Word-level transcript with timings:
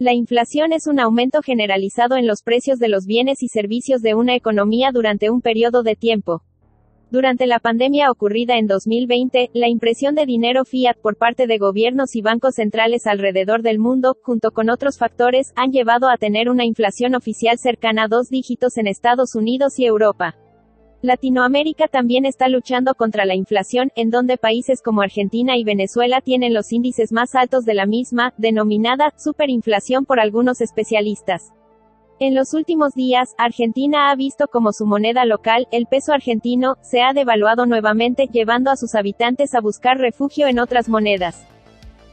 La 0.00 0.12
inflación 0.12 0.72
es 0.72 0.88
un 0.88 0.98
aumento 0.98 1.40
generalizado 1.40 2.16
en 2.16 2.26
los 2.26 2.42
precios 2.42 2.80
de 2.80 2.88
los 2.88 3.06
bienes 3.06 3.44
y 3.44 3.48
servicios 3.48 4.02
de 4.02 4.16
una 4.16 4.34
economía 4.34 4.90
durante 4.92 5.30
un 5.30 5.40
periodo 5.40 5.84
de 5.84 5.94
tiempo. 5.94 6.42
Durante 7.12 7.46
la 7.46 7.60
pandemia 7.60 8.10
ocurrida 8.10 8.58
en 8.58 8.66
2020, 8.66 9.50
la 9.54 9.68
impresión 9.68 10.16
de 10.16 10.26
dinero 10.26 10.64
fiat 10.64 10.96
por 11.00 11.16
parte 11.16 11.46
de 11.46 11.58
gobiernos 11.58 12.16
y 12.16 12.22
bancos 12.22 12.56
centrales 12.56 13.06
alrededor 13.06 13.62
del 13.62 13.78
mundo, 13.78 14.16
junto 14.20 14.50
con 14.50 14.68
otros 14.68 14.98
factores, 14.98 15.52
han 15.54 15.70
llevado 15.70 16.08
a 16.10 16.16
tener 16.16 16.48
una 16.48 16.64
inflación 16.64 17.14
oficial 17.14 17.56
cercana 17.58 18.04
a 18.04 18.08
dos 18.08 18.30
dígitos 18.30 18.78
en 18.78 18.88
Estados 18.88 19.36
Unidos 19.36 19.78
y 19.78 19.84
Europa. 19.84 20.34
Latinoamérica 21.04 21.86
también 21.86 22.24
está 22.24 22.48
luchando 22.48 22.94
contra 22.94 23.26
la 23.26 23.34
inflación, 23.34 23.92
en 23.94 24.08
donde 24.08 24.38
países 24.38 24.80
como 24.80 25.02
Argentina 25.02 25.54
y 25.58 25.62
Venezuela 25.62 26.22
tienen 26.22 26.54
los 26.54 26.72
índices 26.72 27.12
más 27.12 27.34
altos 27.34 27.66
de 27.66 27.74
la 27.74 27.84
misma, 27.84 28.32
denominada 28.38 29.12
superinflación 29.18 30.06
por 30.06 30.18
algunos 30.18 30.62
especialistas. 30.62 31.52
En 32.20 32.34
los 32.34 32.54
últimos 32.54 32.94
días, 32.94 33.34
Argentina 33.36 34.10
ha 34.10 34.16
visto 34.16 34.48
como 34.48 34.72
su 34.72 34.86
moneda 34.86 35.26
local, 35.26 35.68
el 35.72 35.84
peso 35.84 36.14
argentino, 36.14 36.76
se 36.80 37.02
ha 37.02 37.12
devaluado 37.12 37.66
nuevamente, 37.66 38.26
llevando 38.32 38.70
a 38.70 38.76
sus 38.76 38.94
habitantes 38.94 39.54
a 39.54 39.60
buscar 39.60 39.98
refugio 39.98 40.46
en 40.46 40.58
otras 40.58 40.88
monedas. 40.88 41.46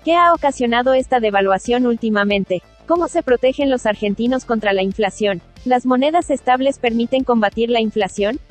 ¿Qué 0.03 0.15
ha 0.15 0.33
ocasionado 0.33 0.95
esta 0.95 1.21
devaluación 1.21 1.85
últimamente? 1.85 2.61
¿Cómo 2.87 3.07
se 3.07 3.23
protegen 3.23 3.69
los 3.69 3.85
argentinos 3.85 4.43
contra 4.43 4.73
la 4.73 4.83
inflación? 4.83 5.41
¿Las 5.63 5.85
monedas 5.85 6.29
estables 6.29 6.77
permiten 6.77 7.23
combatir 7.23 7.69
la 7.69 7.79
inflación? 7.79 8.41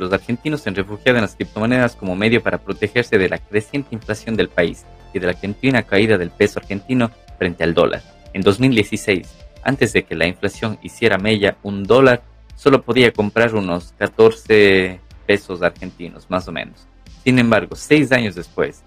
Los 0.00 0.12
argentinos 0.12 0.60
se 0.60 0.68
han 0.68 0.74
refugiado 0.74 1.18
en 1.18 1.22
las 1.22 1.36
criptomonedas 1.36 1.96
como 1.96 2.16
medio 2.16 2.42
para 2.42 2.58
protegerse 2.58 3.18
de 3.18 3.28
la 3.28 3.38
creciente 3.38 3.94
inflación 3.94 4.36
del 4.36 4.48
país 4.48 4.84
y 5.12 5.18
de 5.18 5.26
la 5.26 5.34
continua 5.34 5.82
caída 5.82 6.18
del 6.18 6.30
peso 6.30 6.58
argentino 6.58 7.10
frente 7.38 7.64
al 7.64 7.74
dólar. 7.74 8.02
En 8.32 8.42
2016, 8.42 9.28
antes 9.62 9.92
de 9.92 10.04
que 10.04 10.14
la 10.14 10.26
inflación 10.26 10.78
hiciera 10.82 11.18
mella, 11.18 11.56
un 11.62 11.84
dólar 11.84 12.22
solo 12.56 12.82
podía 12.82 13.12
comprar 13.12 13.54
unos 13.54 13.94
14 13.98 15.00
pesos 15.26 15.62
argentinos, 15.62 16.28
más 16.28 16.46
o 16.48 16.52
menos. 16.52 16.86
Sin 17.22 17.38
embargo, 17.38 17.74
seis 17.76 18.12
años 18.12 18.34
después, 18.34 18.82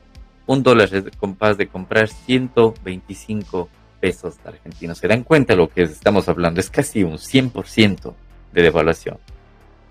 un 0.45 0.63
dólar 0.63 0.93
es 0.93 1.03
capaz 1.19 1.55
de 1.55 1.67
comprar 1.67 2.07
125 2.07 3.69
pesos 3.99 4.35
argentinos. 4.45 4.97
¿Se 4.97 5.07
dan 5.07 5.23
cuenta 5.23 5.55
lo 5.55 5.69
que 5.69 5.83
estamos 5.83 6.29
hablando? 6.29 6.59
Es 6.59 6.69
casi 6.69 7.03
un 7.03 7.17
100% 7.17 8.13
de 8.53 8.61
devaluación. 8.61 9.17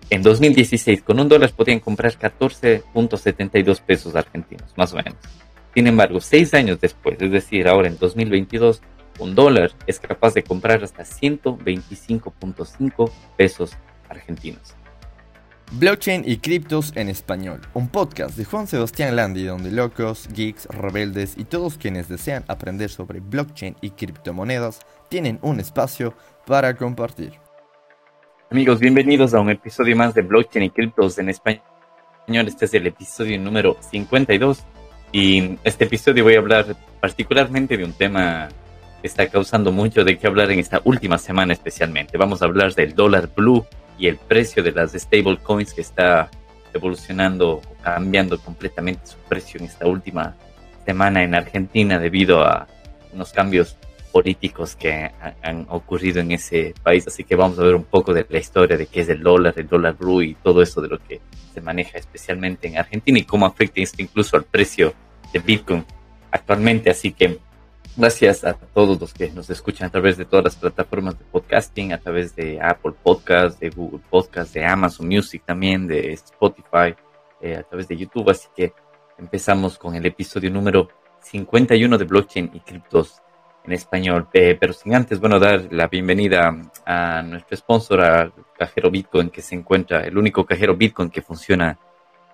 En 0.08 0.22
2016, 0.22 1.02
con 1.02 1.18
un 1.18 1.28
dólar 1.28 1.52
podían 1.52 1.80
comprar 1.80 2.12
14.72 2.12 3.80
pesos 3.80 4.14
argentinos, 4.14 4.72
más 4.76 4.92
o 4.92 4.96
menos. 4.96 5.16
Sin 5.74 5.88
embargo, 5.88 6.20
seis 6.20 6.54
años 6.54 6.80
después, 6.80 7.20
es 7.20 7.32
decir, 7.32 7.66
ahora 7.66 7.88
en 7.88 7.98
2022, 7.98 8.82
un 9.18 9.34
dólar 9.34 9.72
es 9.86 9.98
capaz 9.98 10.34
de 10.34 10.44
comprar 10.44 10.84
hasta 10.84 11.02
125.5 11.02 13.10
pesos 13.36 13.72
argentinos. 14.08 14.76
Blockchain 15.72 16.22
y 16.24 16.36
criptos 16.36 16.92
en 16.94 17.08
español, 17.08 17.60
un 17.74 17.88
podcast 17.88 18.36
de 18.36 18.44
Juan 18.44 18.68
Sebastián 18.68 19.16
Landi 19.16 19.42
donde 19.42 19.72
locos, 19.72 20.28
geeks, 20.32 20.66
rebeldes 20.66 21.34
y 21.36 21.42
todos 21.42 21.76
quienes 21.76 22.08
desean 22.08 22.44
aprender 22.46 22.88
sobre 22.88 23.18
blockchain 23.18 23.74
y 23.80 23.90
criptomonedas 23.90 24.78
tienen 25.08 25.40
un 25.42 25.58
espacio 25.58 26.14
para 26.46 26.76
compartir. 26.76 27.44
Amigos, 28.48 28.78
bienvenidos 28.78 29.34
a 29.34 29.40
un 29.40 29.50
episodio 29.50 29.96
más 29.96 30.14
de 30.14 30.22
Blockchain 30.22 30.66
y 30.66 30.70
Criptos 30.70 31.18
en 31.18 31.28
Español. 31.28 31.64
Este 32.28 32.66
es 32.66 32.74
el 32.74 32.86
episodio 32.86 33.40
número 33.40 33.76
52 33.80 34.62
y 35.10 35.58
este 35.64 35.86
episodio 35.86 36.22
voy 36.22 36.36
a 36.36 36.38
hablar 36.38 36.76
particularmente 37.00 37.76
de 37.76 37.82
un 37.82 37.92
tema 37.92 38.48
que 39.02 39.08
está 39.08 39.26
causando 39.26 39.72
mucho 39.72 40.04
de 40.04 40.16
qué 40.16 40.28
hablar 40.28 40.52
en 40.52 40.60
esta 40.60 40.80
última 40.84 41.18
semana 41.18 41.54
especialmente. 41.54 42.16
Vamos 42.18 42.40
a 42.40 42.44
hablar 42.44 42.72
del 42.74 42.94
dólar 42.94 43.30
blue 43.34 43.66
y 43.98 44.06
el 44.06 44.16
precio 44.16 44.62
de 44.62 44.70
las 44.70 44.92
stablecoins 44.92 45.74
que 45.74 45.80
está 45.80 46.30
evolucionando 46.72 47.60
cambiando 47.82 48.38
completamente 48.38 49.08
su 49.08 49.16
precio 49.28 49.58
en 49.58 49.66
esta 49.66 49.88
última 49.88 50.36
semana 50.84 51.24
en 51.24 51.34
Argentina 51.34 51.98
debido 51.98 52.44
a 52.44 52.68
unos 53.12 53.32
cambios 53.32 53.76
políticos 54.16 54.76
que 54.76 55.10
han 55.42 55.66
ocurrido 55.68 56.20
en 56.20 56.32
ese 56.32 56.72
país. 56.82 57.06
Así 57.06 57.22
que 57.22 57.36
vamos 57.36 57.58
a 57.58 57.64
ver 57.64 57.74
un 57.74 57.84
poco 57.84 58.14
de 58.14 58.24
la 58.26 58.38
historia 58.38 58.78
de 58.78 58.86
qué 58.86 59.00
es 59.00 59.10
el 59.10 59.22
dólar, 59.22 59.52
el 59.58 59.68
dólar 59.68 59.94
blue 59.94 60.22
y 60.22 60.34
todo 60.36 60.62
eso 60.62 60.80
de 60.80 60.88
lo 60.88 60.98
que 60.98 61.20
se 61.52 61.60
maneja 61.60 61.98
especialmente 61.98 62.66
en 62.66 62.78
Argentina 62.78 63.18
y 63.18 63.24
cómo 63.24 63.44
afecta 63.44 63.82
esto 63.82 64.00
incluso 64.00 64.38
al 64.38 64.44
precio 64.44 64.94
de 65.34 65.38
Bitcoin 65.40 65.84
actualmente. 66.30 66.88
Así 66.88 67.12
que 67.12 67.38
gracias 67.94 68.42
a 68.42 68.54
todos 68.54 68.98
los 68.98 69.12
que 69.12 69.30
nos 69.32 69.50
escuchan 69.50 69.88
a 69.88 69.90
través 69.90 70.16
de 70.16 70.24
todas 70.24 70.46
las 70.46 70.56
plataformas 70.56 71.18
de 71.18 71.24
podcasting, 71.26 71.92
a 71.92 72.00
través 72.00 72.34
de 72.34 72.58
Apple 72.58 72.94
Podcast, 73.02 73.60
de 73.60 73.68
Google 73.68 74.00
Podcast, 74.08 74.54
de 74.54 74.64
Amazon 74.64 75.08
Music 75.08 75.42
también, 75.44 75.86
de 75.86 76.14
Spotify, 76.14 76.94
eh, 77.42 77.56
a 77.56 77.62
través 77.64 77.86
de 77.86 77.98
YouTube. 77.98 78.30
Así 78.30 78.48
que 78.56 78.72
empezamos 79.18 79.76
con 79.76 79.94
el 79.94 80.06
episodio 80.06 80.50
número 80.50 80.88
51 81.20 81.98
de 81.98 82.04
Blockchain 82.06 82.50
y 82.54 82.60
Criptos 82.60 83.20
en 83.66 83.72
español. 83.72 84.28
Eh, 84.32 84.56
pero 84.58 84.72
sin 84.72 84.94
antes, 84.94 85.20
bueno, 85.20 85.38
dar 85.38 85.68
la 85.70 85.88
bienvenida 85.88 86.56
a 86.84 87.22
nuestro 87.22 87.56
sponsor, 87.56 88.00
a 88.00 88.32
Cajero 88.56 88.90
Bitcoin, 88.90 89.30
que 89.30 89.42
se 89.42 89.54
encuentra, 89.54 90.04
el 90.04 90.16
único 90.16 90.44
cajero 90.46 90.76
Bitcoin 90.76 91.10
que 91.10 91.22
funciona 91.22 91.78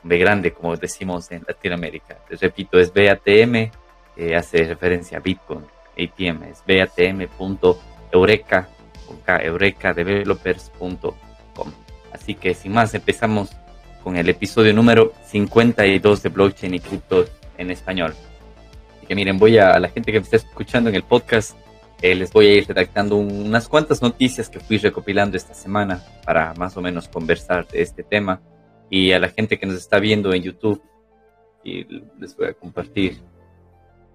B, 0.02 0.19
grande, 0.19 0.52
como 0.52 0.76
decimos 0.76 1.32
en 1.32 1.44
Latinoamérica. 1.48 2.19
Les 2.28 2.41
repito, 2.41 2.78
es 2.78 2.92
BATM, 2.92 3.70
que 4.14 4.36
hace 4.36 4.64
referencia 4.64 5.16
a 5.16 5.22
Bitcoin, 5.22 5.64
ATM, 5.97 6.42
es 6.42 6.62
batm.eureka. 6.69 8.69
Así 12.12 12.34
que 12.34 12.55
sin 12.55 12.73
más, 12.73 12.95
empezamos 12.95 13.50
con 14.03 14.17
el 14.17 14.28
episodio 14.28 14.75
número 14.75 15.12
52 15.27 16.23
de 16.23 16.28
Blockchain 16.28 16.75
y 16.75 16.81
Cripto 16.81 17.25
en 17.56 17.71
español. 17.71 18.15
Así 18.97 19.06
que 19.06 19.15
miren, 19.15 19.39
voy 19.39 19.59
a, 19.59 19.78
la 19.78 19.89
gente 19.89 20.12
que 20.12 20.19
me 20.19 20.25
está 20.25 20.37
escuchando 20.37 20.91
en 20.91 20.97
el 20.97 21.05
podcast, 21.05 21.56
eh, 22.00 22.15
les 22.15 22.33
voy 22.33 22.47
a 22.47 22.55
ir 22.55 22.67
redactando 22.67 23.17
unas 23.17 23.69
cuantas 23.69 24.03
noticias 24.03 24.49
que 24.49 24.61
fui 24.61 24.78
recopilando 24.78 25.37
esta 25.37 25.55
semana 25.55 26.03
para 26.25 26.53
más 26.55 26.77
o 26.77 26.83
menos 26.83 27.09
conversar 27.09 27.67
de 27.69 27.83
este 27.83 28.03
tema. 28.03 28.41
Y 28.91 29.12
a 29.12 29.19
la 29.19 29.29
gente 29.29 29.59
que 29.59 29.67
nos 29.67 29.77
está 29.77 29.99
viendo 30.00 30.34
en 30.34 30.43
YouTube, 30.43 30.83
y 31.65 31.84
les 32.19 32.37
voy 32.37 32.49
a 32.49 32.55
compartir 32.55 33.21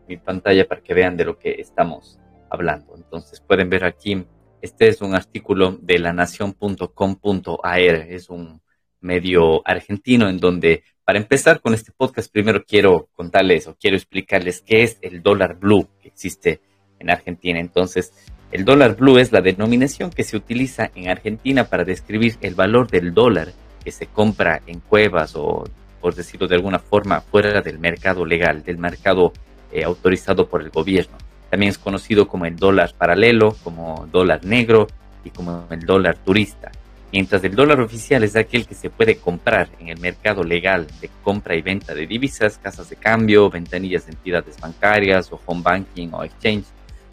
mi 0.07 0.17
pantalla 0.17 0.67
para 0.67 0.81
que 0.81 0.93
vean 0.93 1.17
de 1.17 1.25
lo 1.25 1.37
que 1.37 1.51
estamos 1.59 2.19
hablando. 2.49 2.95
Entonces 2.95 3.41
pueden 3.41 3.69
ver 3.69 3.85
aquí 3.85 4.25
este 4.61 4.87
es 4.87 5.01
un 5.01 5.15
artículo 5.15 5.77
de 5.81 5.99
lanación.com.ar, 5.99 7.95
es 8.09 8.29
un 8.29 8.61
medio 9.01 9.61
argentino 9.65 10.27
en 10.29 10.39
donde, 10.39 10.83
para 11.05 11.19
empezar 11.19 11.61
con 11.61 11.73
este 11.73 11.91
podcast, 11.95 12.31
primero 12.31 12.63
quiero 12.65 13.09
contarles 13.13 13.67
o 13.67 13.75
quiero 13.75 13.95
explicarles 13.95 14.61
qué 14.61 14.83
es 14.83 14.97
el 15.01 15.21
dólar 15.21 15.57
blue 15.59 15.87
que 16.01 16.09
existe 16.09 16.61
en 16.99 17.09
Argentina. 17.09 17.59
Entonces, 17.59 18.13
el 18.51 18.65
dólar 18.65 18.95
blue 18.95 19.17
es 19.17 19.31
la 19.31 19.41
denominación 19.41 20.09
que 20.09 20.23
se 20.23 20.37
utiliza 20.37 20.89
en 20.95 21.09
Argentina 21.09 21.65
para 21.65 21.83
describir 21.83 22.37
el 22.41 22.55
valor 22.55 22.89
del 22.89 23.13
dólar 23.13 23.49
que 23.83 23.91
se 23.91 24.07
compra 24.07 24.61
en 24.67 24.79
cuevas 24.79 25.35
o, 25.35 25.63
por 26.01 26.15
decirlo 26.15 26.47
de 26.47 26.55
alguna 26.55 26.79
forma, 26.79 27.21
fuera 27.21 27.61
del 27.61 27.79
mercado 27.79 28.25
legal, 28.25 28.63
del 28.63 28.77
mercado 28.77 29.33
eh, 29.71 29.83
autorizado 29.83 30.47
por 30.47 30.61
el 30.61 30.69
gobierno. 30.69 31.17
También 31.49 31.69
es 31.69 31.77
conocido 31.77 32.27
como 32.27 32.45
el 32.45 32.55
dólar 32.55 32.93
paralelo, 32.97 33.55
como 33.63 34.07
dólar 34.11 34.43
negro 34.43 34.87
y 35.23 35.29
como 35.29 35.67
el 35.69 35.81
dólar 35.81 36.17
turista. 36.17 36.71
Mientras 37.11 37.41
el 37.45 37.55
dólar 37.55 37.79
oficial 37.79 38.23
es 38.23 38.35
aquel 38.35 38.67
que 38.67 38.75
se 38.75 38.89
puede 38.89 39.17
comprar 39.17 39.69
en 39.79 39.87
el 39.87 39.99
mercado 39.99 40.43
legal 40.43 40.87
de 40.99 41.09
compra 41.23 41.55
y 41.55 41.61
venta 41.61 41.93
de 41.93 42.05
divisas, 42.05 42.57
casas 42.57 42.89
de 42.89 42.97
cambio, 42.97 43.49
ventanillas 43.49 44.05
de 44.05 44.11
entidades 44.11 44.59
bancarias 44.59 45.31
o 45.31 45.39
home 45.45 45.61
banking 45.63 46.09
o 46.11 46.23
exchange, 46.23 46.65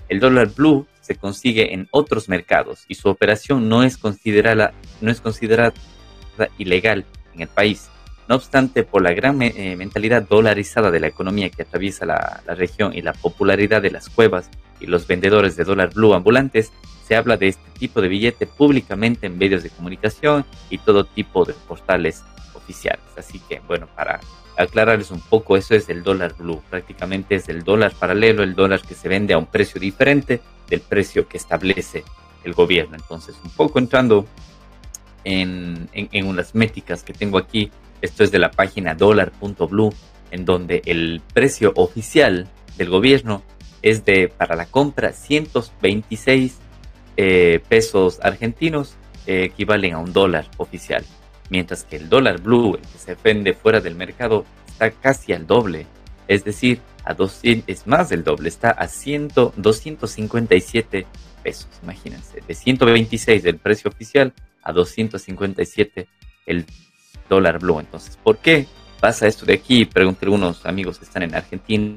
el 0.08 0.18
dólar 0.18 0.48
blue 0.48 0.86
se 1.00 1.14
consigue 1.14 1.74
en 1.74 1.86
otros 1.92 2.28
mercados 2.28 2.84
y 2.88 2.94
su 2.94 3.08
operación 3.08 3.68
no 3.68 3.84
es 3.84 3.96
considerada, 3.96 4.72
no 5.00 5.10
es 5.10 5.20
considerada 5.20 5.72
ilegal 6.58 7.04
en 7.34 7.42
el 7.42 7.48
país. 7.48 7.88
No 8.28 8.36
obstante, 8.36 8.84
por 8.84 9.02
la 9.02 9.12
gran 9.12 9.42
eh, 9.42 9.76
mentalidad 9.76 10.22
dolarizada 10.22 10.90
de 10.90 11.00
la 11.00 11.08
economía 11.08 11.50
que 11.50 11.62
atraviesa 11.62 12.06
la, 12.06 12.42
región 12.46 12.94
y 12.94 13.02
la 13.02 13.12
popularidad 13.12 13.82
de 13.82 13.90
las 13.90 14.08
cuevas 14.08 14.48
y 14.80 14.86
los 14.86 15.06
vendedores 15.06 15.56
de 15.56 15.64
dólar 15.64 15.92
blue 15.92 16.14
ambulantes, 16.14 16.72
se 17.06 17.16
habla 17.16 17.36
de 17.36 17.48
este 17.48 17.70
tipo 17.78 18.00
de 18.00 18.08
billete 18.08 18.46
públicamente 18.46 19.26
en 19.26 19.36
medios 19.36 19.62
de 19.62 19.70
comunicación 19.70 20.46
y 20.70 20.78
todo 20.78 21.04
tipo 21.04 21.44
de 21.44 21.52
portales 21.52 22.24
oficiales. 22.54 23.04
Así 23.18 23.40
que, 23.40 23.60
bueno, 23.60 23.88
para 23.94 24.20
aclararles 24.56 25.10
un 25.10 25.20
poco, 25.20 25.56
eso 25.56 25.74
es 25.74 25.88
el 25.90 26.02
dólar 26.02 26.34
blue. 26.38 26.62
Prácticamente 26.70 27.34
es 27.34 27.48
el 27.50 27.62
dólar 27.62 27.92
paralelo, 27.92 28.42
el 28.42 28.54
dólar 28.54 28.80
que 28.80 28.94
se 28.94 29.08
vende 29.08 29.34
a 29.34 29.38
un 29.38 29.46
precio 29.46 29.80
diferente 29.80 30.40
del 30.68 30.80
precio 30.80 31.28
que 31.28 31.36
establece 31.36 32.04
el 32.44 32.54
gobierno. 32.54 32.96
Entonces, 32.96 33.36
un 33.44 33.50
poco 33.50 33.78
entrando 33.78 34.26
en, 35.24 35.88
en, 35.92 36.26
unas 36.26 36.54
métricas 36.54 37.02
que 37.02 37.12
tengo 37.12 37.38
aquí, 37.38 37.70
esto 38.04 38.22
es 38.22 38.30
de 38.30 38.38
la 38.38 38.50
página 38.50 38.94
dólar.blue, 38.94 39.94
en 40.30 40.44
donde 40.44 40.82
el 40.84 41.22
precio 41.32 41.72
oficial 41.76 42.46
del 42.76 42.90
gobierno 42.90 43.42
es 43.80 44.04
de, 44.04 44.28
para 44.28 44.56
la 44.56 44.66
compra, 44.66 45.12
126 45.12 46.58
eh, 47.16 47.60
pesos 47.66 48.18
argentinos, 48.22 48.96
eh, 49.26 49.44
equivalen 49.44 49.94
a 49.94 49.98
un 49.98 50.12
dólar 50.12 50.50
oficial. 50.58 51.02
Mientras 51.48 51.84
que 51.84 51.96
el 51.96 52.10
dólar 52.10 52.42
blue, 52.42 52.74
el 52.74 52.82
que 52.82 52.98
se 52.98 53.16
vende 53.24 53.54
fuera 53.54 53.80
del 53.80 53.94
mercado, 53.94 54.44
está 54.66 54.90
casi 54.90 55.32
al 55.32 55.46
doble. 55.46 55.86
Es 56.28 56.44
decir, 56.44 56.80
a 57.04 57.14
200, 57.14 57.64
es 57.68 57.86
más 57.86 58.10
del 58.10 58.22
doble, 58.22 58.50
está 58.50 58.70
a 58.70 58.86
100, 58.86 59.28
257 59.56 61.06
pesos, 61.42 61.68
imagínense, 61.82 62.42
de 62.46 62.54
126 62.54 63.42
del 63.42 63.56
precio 63.56 63.90
oficial 63.90 64.34
a 64.62 64.72
257 64.72 66.06
el 66.46 66.66
dólar 67.28 67.58
blue. 67.58 67.80
Entonces, 67.80 68.16
¿por 68.22 68.38
qué 68.38 68.66
pasa 69.00 69.26
esto 69.26 69.46
de 69.46 69.54
aquí? 69.54 69.84
Pregunté 69.84 70.24
a 70.24 70.26
algunos 70.26 70.64
amigos 70.66 70.98
que 70.98 71.04
están 71.04 71.22
en 71.22 71.34
Argentina, 71.34 71.96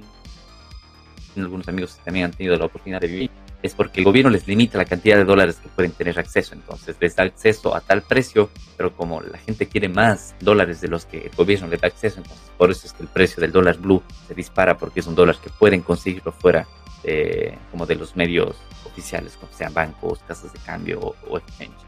algunos 1.36 1.68
amigos 1.68 1.96
que 1.96 2.04
también 2.04 2.26
han 2.26 2.32
tenido 2.32 2.58
la 2.58 2.66
oportunidad 2.66 3.02
de 3.02 3.08
vivir, 3.08 3.32
es 3.62 3.74
porque 3.74 4.02
el 4.02 4.06
gobierno 4.06 4.30
les 4.30 4.48
limita 4.48 4.78
la 4.78 4.86
cantidad 4.86 5.18
de 5.18 5.24
dólares 5.24 5.58
que 5.62 5.70
pueden 5.70 5.92
tener 5.92 6.18
acceso. 6.20 6.54
Entonces 6.54 6.96
les 7.00 7.16
da 7.16 7.24
acceso 7.24 7.76
a 7.76 7.82
tal 7.82 8.02
precio, 8.02 8.50
pero 8.76 8.96
como 8.96 9.22
la 9.22 9.38
gente 9.38 9.68
quiere 9.68 9.90
más 9.90 10.36
dólares 10.40 10.82
de 10.82 10.88
los 10.88 11.06
que 11.06 11.28
el 11.28 11.36
gobierno 11.36 11.68
les 11.68 11.82
da 11.82 11.88
acceso, 11.88 12.20
entonces 12.20 12.52
por 12.58 12.72
eso 12.72 12.88
es 12.88 12.94
que 12.94 13.04
el 13.04 13.10
precio 13.10 13.42
del 13.42 13.52
dólar 13.52 13.78
blue 13.78 14.04
se 14.28 14.34
dispara 14.34 14.78
porque 14.78 15.00
es 15.00 15.08
un 15.08 15.16
dólar 15.16 15.38
que 15.38 15.50
pueden 15.50 15.82
conseguirlo 15.82 16.32
fuera 16.32 16.68
de, 17.04 17.58
como 17.72 17.86
de 17.86 17.96
los 17.96 18.16
medios 18.16 18.56
oficiales, 18.86 19.38
como 19.40 19.52
sean 19.54 19.74
bancos, 19.74 20.20
casas 20.28 20.54
de 20.54 20.60
cambio 20.60 21.16
o, 21.28 21.38
exchange. 21.38 21.87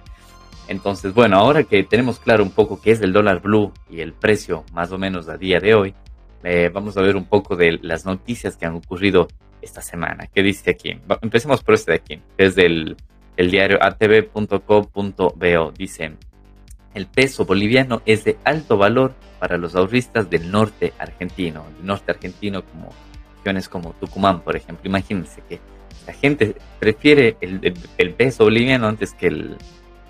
Entonces, 0.69 1.15
bueno, 1.15 1.37
ahora 1.37 1.63
que 1.63 1.83
tenemos 1.83 2.19
claro 2.19 2.43
un 2.43 2.51
poco 2.51 2.79
qué 2.79 2.91
es 2.91 3.01
el 3.01 3.11
dólar 3.11 3.41
blue 3.41 3.73
y 3.89 4.01
el 4.01 4.13
precio 4.13 4.63
más 4.71 4.91
o 4.91 4.99
menos 4.99 5.27
a 5.27 5.35
día 5.35 5.59
de 5.59 5.73
hoy, 5.73 5.95
eh, 6.43 6.69
vamos 6.71 6.95
a 6.95 7.01
ver 7.01 7.15
un 7.15 7.25
poco 7.25 7.55
de 7.55 7.79
las 7.81 8.05
noticias 8.05 8.55
que 8.55 8.67
han 8.67 8.75
ocurrido 8.75 9.27
esta 9.63 9.81
semana. 9.81 10.27
¿Qué 10.27 10.43
dice 10.43 10.69
aquí? 10.69 10.95
Empecemos 11.21 11.63
por 11.63 11.73
este 11.73 11.93
de 11.93 11.97
aquí, 11.97 12.21
es 12.37 12.53
del 12.53 12.95
el 13.35 13.49
diario 13.49 13.79
atv.co.bo. 13.81 15.71
Dice, 15.71 16.11
el 16.93 17.07
peso 17.07 17.45
boliviano 17.45 18.03
es 18.05 18.23
de 18.23 18.37
alto 18.43 18.77
valor 18.77 19.15
para 19.39 19.57
los 19.57 19.75
ahorristas 19.75 20.29
del 20.29 20.51
norte 20.51 20.93
argentino. 20.99 21.65
El 21.79 21.85
norte 21.87 22.11
argentino 22.11 22.63
como 22.63 22.89
regiones 23.37 23.67
como 23.69 23.93
Tucumán, 23.93 24.41
por 24.41 24.55
ejemplo. 24.55 24.87
Imagínense 24.87 25.41
que 25.49 25.59
la 26.05 26.13
gente 26.13 26.55
prefiere 26.79 27.37
el, 27.41 27.73
el, 27.97 28.13
peso 28.13 28.43
boliviano 28.43 28.87
antes 28.87 29.13
que, 29.13 29.27
el, 29.27 29.57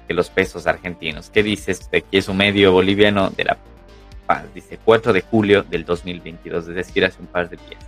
que 0.09 0.15
los 0.15 0.31
pesos 0.31 0.65
argentinos. 0.65 1.29
¿Qué 1.29 1.43
dice 1.43 1.71
este? 1.71 1.97
Aquí 1.97 2.17
es 2.17 2.27
un 2.27 2.37
medio 2.37 2.71
boliviano 2.71 3.29
de 3.29 3.43
La 3.43 3.59
Paz. 4.25 4.43
Dice 4.55 4.79
4 4.83 5.13
de 5.13 5.21
julio 5.21 5.61
del 5.61 5.85
2022, 5.85 6.67
es 6.67 6.75
decir, 6.75 7.05
hace 7.05 7.21
un 7.21 7.27
par 7.27 7.47
de 7.47 7.57
días. 7.57 7.85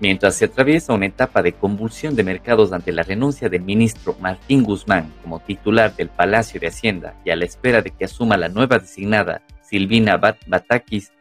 Mientras 0.00 0.34
se 0.34 0.46
atraviesa 0.46 0.92
una 0.92 1.06
etapa 1.06 1.40
de 1.40 1.52
convulsión 1.52 2.16
de 2.16 2.24
mercados 2.24 2.72
ante 2.72 2.90
la 2.90 3.04
renuncia 3.04 3.48
del 3.48 3.62
ministro 3.62 4.16
Martín 4.20 4.64
Guzmán 4.64 5.12
como 5.22 5.38
titular 5.38 5.94
del 5.94 6.08
Palacio 6.08 6.58
de 6.58 6.66
Hacienda 6.66 7.14
y 7.24 7.30
a 7.30 7.36
la 7.36 7.44
espera 7.44 7.80
de 7.80 7.92
que 7.92 8.06
asuma 8.06 8.36
la 8.36 8.48
nueva 8.48 8.80
designada 8.80 9.42
Silvina 9.62 10.16
Batakis, 10.16 11.12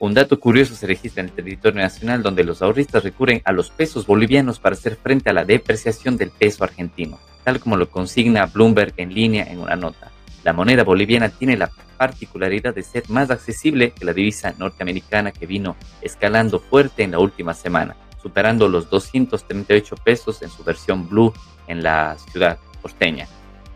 un 0.00 0.12
dato 0.12 0.40
curioso 0.40 0.74
se 0.74 0.88
registra 0.88 1.22
en 1.22 1.28
el 1.28 1.36
territorio 1.36 1.80
nacional 1.80 2.24
donde 2.24 2.42
los 2.42 2.62
ahorristas 2.62 3.04
recurren 3.04 3.42
a 3.44 3.52
los 3.52 3.70
pesos 3.70 4.08
bolivianos 4.08 4.58
para 4.58 4.74
hacer 4.74 4.96
frente 4.96 5.30
a 5.30 5.32
la 5.32 5.44
depreciación 5.44 6.16
del 6.16 6.32
peso 6.32 6.64
argentino, 6.64 7.20
tal 7.44 7.60
como 7.60 7.76
lo 7.76 7.90
consigna 7.90 8.46
Bloomberg 8.46 8.94
en 8.96 9.14
línea 9.14 9.44
en 9.44 9.60
una 9.60 9.76
nota. 9.76 10.10
La 10.42 10.52
moneda 10.52 10.84
boliviana 10.84 11.28
tiene 11.28 11.56
la 11.56 11.70
particularidad 11.96 12.74
de 12.74 12.82
ser 12.82 13.08
más 13.08 13.30
accesible 13.30 13.92
que 13.92 14.04
la 14.04 14.12
divisa 14.12 14.54
norteamericana 14.58 15.30
que 15.30 15.46
vino 15.46 15.76
escalando 16.02 16.58
fuerte 16.58 17.02
en 17.02 17.12
la 17.12 17.18
última 17.18 17.54
semana 17.54 17.96
superando 18.24 18.68
los 18.68 18.88
238 18.88 19.96
pesos 19.96 20.40
en 20.40 20.48
su 20.48 20.64
versión 20.64 21.06
blue 21.10 21.30
en 21.66 21.82
la 21.82 22.16
ciudad 22.16 22.56
porteña. 22.80 23.28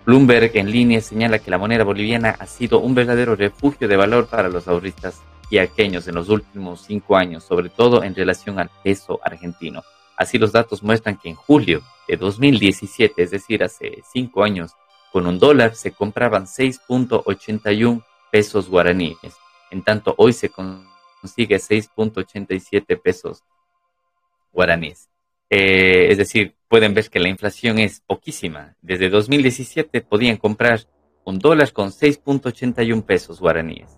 Bloomberg 0.06 0.56
en 0.56 0.70
línea 0.70 1.02
señala 1.02 1.38
que 1.38 1.50
la 1.50 1.58
moneda 1.58 1.84
boliviana 1.84 2.30
ha 2.30 2.46
sido 2.46 2.80
un 2.80 2.94
verdadero 2.94 3.36
refugio 3.36 3.86
de 3.86 3.98
valor 3.98 4.26
para 4.26 4.48
los 4.48 4.66
ahorristas 4.66 5.20
quiaqueños 5.50 6.08
en 6.08 6.14
los 6.14 6.30
últimos 6.30 6.80
cinco 6.80 7.14
años, 7.14 7.44
sobre 7.44 7.68
todo 7.68 8.02
en 8.02 8.14
relación 8.14 8.58
al 8.58 8.70
peso 8.82 9.20
argentino. 9.22 9.82
Así 10.18 10.36
los 10.36 10.50
datos 10.50 10.82
muestran 10.82 11.16
que 11.16 11.28
en 11.28 11.36
julio 11.36 11.80
de 12.08 12.16
2017, 12.16 13.22
es 13.22 13.30
decir, 13.30 13.62
hace 13.62 14.02
cinco 14.12 14.42
años, 14.42 14.72
con 15.12 15.28
un 15.28 15.38
dólar 15.38 15.76
se 15.76 15.92
compraban 15.92 16.46
6.81 16.46 18.04
pesos 18.32 18.68
guaraníes. 18.68 19.16
En 19.70 19.82
tanto, 19.82 20.14
hoy 20.18 20.32
se 20.32 20.48
consigue 20.50 21.56
6.87 21.56 23.00
pesos 23.00 23.44
guaraníes. 24.52 25.08
Eh, 25.50 26.08
es 26.10 26.18
decir, 26.18 26.56
pueden 26.68 26.94
ver 26.94 27.08
que 27.08 27.20
la 27.20 27.28
inflación 27.28 27.78
es 27.78 28.00
poquísima. 28.00 28.74
Desde 28.82 29.10
2017 29.10 30.00
podían 30.00 30.36
comprar 30.36 30.80
un 31.24 31.38
dólar 31.38 31.72
con 31.72 31.90
6.81 31.90 33.04
pesos 33.04 33.38
guaraníes. 33.38 33.96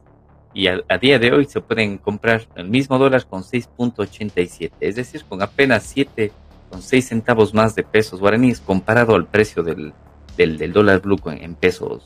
Y 0.52 0.67
a, 0.67 0.82
día 1.00 1.19
de 1.19 1.32
hoy 1.32 1.44
se 1.44 1.61
pueden 1.61 1.99
comprar 1.99 2.47
el 2.56 2.69
mismo 2.69 2.99
dólar 2.99 3.25
con 3.26 3.43
6.87. 3.43 4.73
Es 4.81 4.97
decir, 4.97 5.25
con 5.25 5.43
apenas 5.43 5.85
7 5.85 6.32
con 6.70 6.82
6 6.82 7.08
centavos 7.08 7.55
más 7.55 7.75
de 7.75 7.82
pesos 7.82 8.20
guaraníes 8.20 8.61
comparado 8.61 9.14
al 9.14 9.26
precio 9.26 9.62
del, 9.62 9.93
del, 10.37 10.73
dólar 10.73 11.00
blue 11.00 11.19
en 11.26 11.55
pesos 11.55 12.02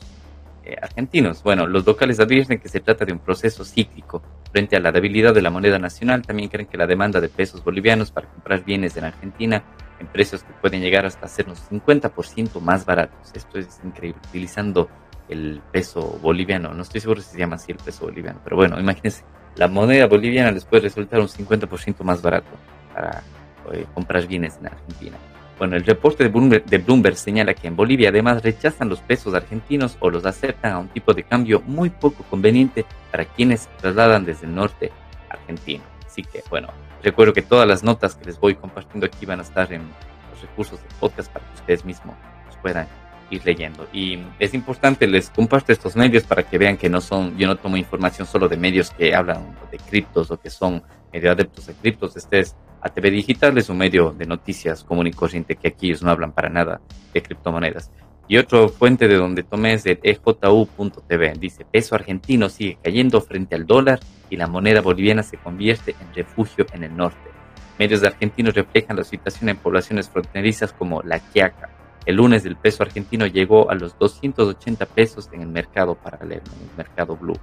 eh, 0.63 0.75
argentinos. 0.81 1.43
Bueno, 1.43 1.67
los 1.67 1.85
locales 1.85 2.19
advierten 2.19 2.59
que 2.59 2.69
se 2.69 2.79
trata 2.79 3.05
de 3.05 3.13
un 3.13 3.19
proceso 3.19 3.63
cíclico. 3.63 4.23
Frente 4.51 4.75
a 4.75 4.79
la 4.79 4.91
debilidad 4.91 5.33
de 5.33 5.41
la 5.41 5.51
moneda 5.51 5.77
nacional, 5.77 6.23
también 6.23 6.49
creen 6.49 6.67
que 6.67 6.77
la 6.77 6.87
demanda 6.87 7.21
de 7.21 7.29
pesos 7.29 7.63
bolivianos 7.63 8.09
para 8.11 8.27
comprar 8.27 8.63
bienes 8.63 8.97
en 8.97 9.05
Argentina 9.05 9.63
en 9.99 10.07
precios 10.07 10.43
que 10.43 10.53
pueden 10.53 10.81
llegar 10.81 11.05
hasta 11.05 11.27
ser 11.27 11.45
unos 11.45 11.69
50% 11.69 12.59
más 12.61 12.85
baratos. 12.85 13.31
Esto 13.33 13.59
es 13.59 13.79
increíble, 13.83 14.19
utilizando 14.27 14.89
el 15.29 15.61
peso 15.71 16.19
boliviano. 16.21 16.73
No 16.73 16.83
estoy 16.83 17.01
seguro 17.01 17.21
si 17.21 17.31
se 17.31 17.37
llama 17.39 17.55
así 17.55 17.71
el 17.71 17.77
peso 17.77 18.05
boliviano, 18.05 18.39
pero 18.43 18.55
bueno, 18.55 18.79
imagínense, 18.79 19.23
la 19.55 19.67
moneda 19.67 20.07
boliviana 20.07 20.51
les 20.51 20.65
puede 20.65 20.83
resultar 20.83 21.19
un 21.19 21.27
50% 21.27 22.03
más 22.03 22.21
barato 22.21 22.49
para 22.93 23.23
eh, 23.71 23.85
comprar 23.93 24.27
bienes 24.27 24.57
en 24.59 24.67
Argentina. 24.67 25.17
Bueno, 25.57 25.77
el 25.77 25.85
reporte 25.85 26.27
de 26.27 26.77
Bloomberg, 26.79 27.15
señala 27.15 27.53
que 27.53 27.67
en 27.67 27.77
Bolivia 27.77 28.09
además 28.09 28.43
rechazan 28.43 28.89
los 28.89 28.99
pesos 28.99 29.33
argentinos 29.33 29.95
o 30.01 30.09
los 30.09 30.25
aceptan 30.25 30.73
a 30.73 30.79
un 30.79 30.89
tipo 30.89 31.13
de 31.13 31.23
cambio 31.23 31.61
muy 31.61 31.89
poco 31.89 32.23
conveniente 32.29 32.85
para 33.09 33.23
quienes 33.23 33.69
trasladan 33.77 34.25
desde 34.25 34.47
el 34.47 34.53
norte 34.53 34.91
argentino. 35.29 35.83
Así 36.05 36.23
que, 36.23 36.43
bueno, 36.49 36.67
recuerdo 37.01 37.31
que 37.31 37.41
todas 37.41 37.65
las 37.65 37.83
notas 37.83 38.15
que 38.15 38.25
les 38.25 38.37
voy 38.37 38.55
compartiendo 38.55 39.05
aquí 39.05 39.25
van 39.25 39.39
a 39.39 39.43
estar 39.43 39.71
en 39.71 39.83
los 40.31 40.41
recursos 40.41 40.81
del 40.81 40.91
podcast 40.99 41.31
para 41.31 41.45
que 41.45 41.53
ustedes 41.53 41.85
mismos 41.85 42.15
los 42.47 42.57
puedan 42.57 42.87
ir 43.29 43.45
leyendo. 43.45 43.87
Y 43.93 44.19
es 44.39 44.53
importante, 44.53 45.07
les 45.07 45.29
comparto 45.29 45.71
estos 45.71 45.95
medios 45.95 46.23
para 46.23 46.43
que 46.43 46.57
vean 46.57 46.77
que 46.77 46.89
no 46.89 47.01
son, 47.01 47.37
yo 47.37 47.47
no 47.47 47.55
tomo 47.55 47.77
información 47.77 48.27
solo 48.27 48.47
de 48.47 48.57
medios 48.57 48.91
que 48.91 49.15
hablan 49.15 49.55
de 49.71 49.77
criptos 49.77 50.31
o 50.31 50.39
que 50.39 50.49
son 50.49 50.83
medio 51.11 51.31
adeptos 51.31 51.69
a 51.69 51.73
criptos. 51.73 52.15
Este 52.17 52.39
es 52.39 52.55
ATV 52.81 53.11
Digital, 53.11 53.57
es 53.57 53.69
un 53.69 53.77
medio 53.77 54.11
de 54.11 54.25
noticias 54.25 54.83
común 54.83 55.07
y 55.07 55.11
corriente 55.11 55.55
que 55.55 55.69
aquí 55.69 55.87
ellos 55.87 56.03
no 56.03 56.11
hablan 56.11 56.31
para 56.31 56.49
nada 56.49 56.81
de 57.13 57.21
criptomonedas. 57.21 57.91
Y 58.27 58.37
otra 58.37 58.67
fuente 58.67 59.07
de 59.07 59.17
donde 59.17 59.43
tomé 59.43 59.73
es 59.73 59.83
de 59.83 59.99
EJU.tv. 60.01 61.33
Dice, 61.39 61.63
peso 61.65 61.93
argentino 61.93 62.49
sigue 62.49 62.77
cayendo 62.83 63.21
frente 63.21 63.55
al 63.55 63.67
dólar 63.67 63.99
y 64.29 64.35
la 64.35 64.47
moneda 64.47 64.81
boliviana 64.81 65.21
se 65.21 65.37
convierte 65.37 65.95
en 66.01 66.13
refugio 66.13 66.65
en 66.73 66.83
el 66.83 66.95
norte. 66.95 67.29
Medios 67.77 68.01
de 68.01 68.07
argentinos 68.07 68.55
reflejan 68.55 68.97
la 68.97 69.03
situación 69.03 69.49
en 69.49 69.57
poblaciones 69.57 70.09
fronterizas 70.09 70.73
como 70.73 71.03
La 71.03 71.19
Quiaca, 71.19 71.69
el 72.05 72.15
lunes 72.15 72.45
el 72.45 72.55
peso 72.55 72.83
argentino 72.83 73.25
llegó 73.25 73.69
a 73.69 73.75
los 73.75 73.97
280 73.97 74.85
pesos 74.85 75.29
en 75.33 75.41
el 75.41 75.47
mercado 75.47 75.95
paralelo, 75.95 76.43
en 76.45 76.69
el 76.69 76.75
mercado 76.77 77.15
blue. 77.15 77.37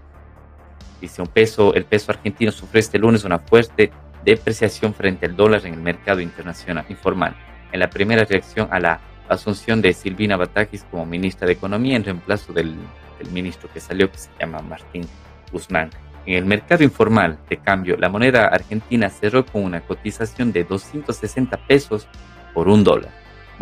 Dice 1.01 1.21
un 1.21 1.29
peso, 1.29 1.75
el 1.75 1.85
peso 1.85 2.13
argentino 2.13 2.53
sufrió 2.53 2.79
este 2.79 2.99
lunes 2.99 3.25
una 3.25 3.41
fuerte 3.41 3.91
depreciación 4.25 4.95
frente 4.95 5.27
al 5.27 5.35
dólar 5.35 5.67
en 5.67 5.75
el 5.75 5.81
mercado 5.81 6.21
internacional 6.21 6.85
informal, 6.89 7.35
en 7.73 7.81
la 7.81 7.91
primera 7.91 8.25
reacción 8.25 8.69
a 8.71 8.79
la 8.79 9.01
asunción 9.29 9.83
de 9.83 9.93
Silvina 9.93 10.37
Batakis 10.37 10.85
como 10.91 11.07
ministra 11.07 11.47
de 11.47 11.55
Economía 11.55 11.97
en 11.97 12.05
reemplazo 12.05 12.53
del, 12.53 12.77
del 13.19 13.31
ministro 13.33 13.69
que 13.73 13.81
salió, 13.81 14.11
que 14.11 14.19
se 14.19 14.31
llama 14.39 14.61
Martín 14.61 15.09
Guzmán. 15.51 15.91
En 16.25 16.35
el 16.35 16.45
mercado 16.45 16.85
informal 16.85 17.37
de 17.51 17.57
cambio, 17.57 17.97
la 17.97 18.09
moneda 18.09 18.47
argentina 18.47 19.11
cerró 19.11 19.45
con 19.45 19.65
una 19.65 19.81
cotización 19.81 20.53
de 20.53 20.63
260 20.63 21.57
pesos 21.67 22.07
por 22.55 22.69
un 22.69 22.85
dólar, 22.85 23.11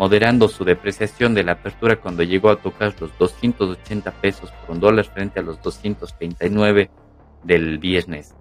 moderando 0.01 0.47
su 0.47 0.65
depreciación 0.65 1.35
de 1.35 1.43
la 1.43 1.51
apertura 1.51 1.95
cuando 1.95 2.23
llegó 2.23 2.49
a 2.49 2.55
tocar 2.55 2.91
los 2.99 3.15
280 3.19 4.09
pesos 4.13 4.49
por 4.49 4.71
un 4.73 4.79
dólar 4.81 5.05
frente 5.05 5.39
a 5.39 5.43
los 5.43 5.61
239 5.61 6.89
del 7.43 7.77
viernes 7.77 8.33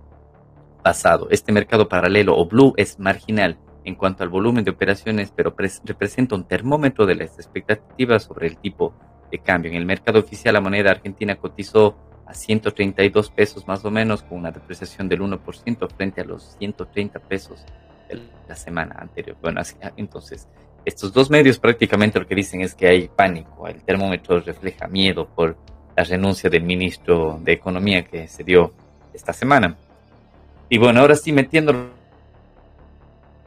pasado. 0.83 1.29
Este 1.29 1.53
mercado 1.53 1.87
paralelo 1.87 2.35
o 2.35 2.47
blue 2.47 2.73
es 2.79 2.99
marginal 2.99 3.59
en 3.85 3.95
cuanto 3.95 4.23
al 4.23 4.31
volumen 4.31 4.65
de 4.65 4.71
operaciones, 4.71 5.35
pero 5.37 5.55
representa 5.85 6.35
un 6.35 6.45
termómetro 6.45 7.05
de 7.05 7.17
las 7.17 7.39
expectativas 7.39 8.23
sobre 8.23 8.47
el 8.47 8.57
tipo 8.57 8.95
de 9.31 9.41
cambio. 9.41 9.71
En 9.71 9.77
el 9.77 9.85
mercado 9.85 10.19
oficial 10.19 10.55
la 10.55 10.63
moneda 10.63 10.93
argentina 10.93 11.37
cotizó 11.37 11.95
a 12.25 12.33
132 12.33 13.31
pesos 13.33 13.69
más 13.69 13.85
o 13.85 13.91
menos, 13.91 14.23
con 14.23 14.39
una 14.39 14.51
depreciación 14.51 15.11
del 15.11 15.21
1% 15.21 15.91
frente 15.95 16.23
a 16.23 16.25
los 16.25 16.57
130 16.59 17.19
pesos 17.19 17.67
de 18.09 18.19
la 18.49 18.57
semana 18.57 18.97
anterior. 18.99 19.37
Bueno, 19.43 19.61
ah, 19.61 19.93
entonces, 19.99 20.49
estos 20.85 21.13
dos 21.13 21.31
medios 21.31 21.59
prácticamente 21.59 22.19
lo 22.19 22.27
que 22.27 22.35
dicen 22.35 22.63
es 22.63 22.75
que 22.75 22.89
hay 22.89 23.09
pánico. 23.09 23.69
El 23.69 23.83
termómetro 23.83 24.41
refleja 24.41 24.89
miedo 24.89 25.27
por 25.27 25.57
la 25.97 26.05
renuncia 26.05 26.49
del 26.49 26.63
ministro 26.63 27.39
de 27.43 27.53
Economía 27.53 28.05
que 28.05 28.29
se 28.29 28.45
dio 28.45 28.73
esta 29.13 29.33
semana. 29.33 29.77
Y 30.69 30.79
bueno, 30.79 31.01
ahora 31.01 31.17
sí 31.17 31.33
metiendo 31.33 31.91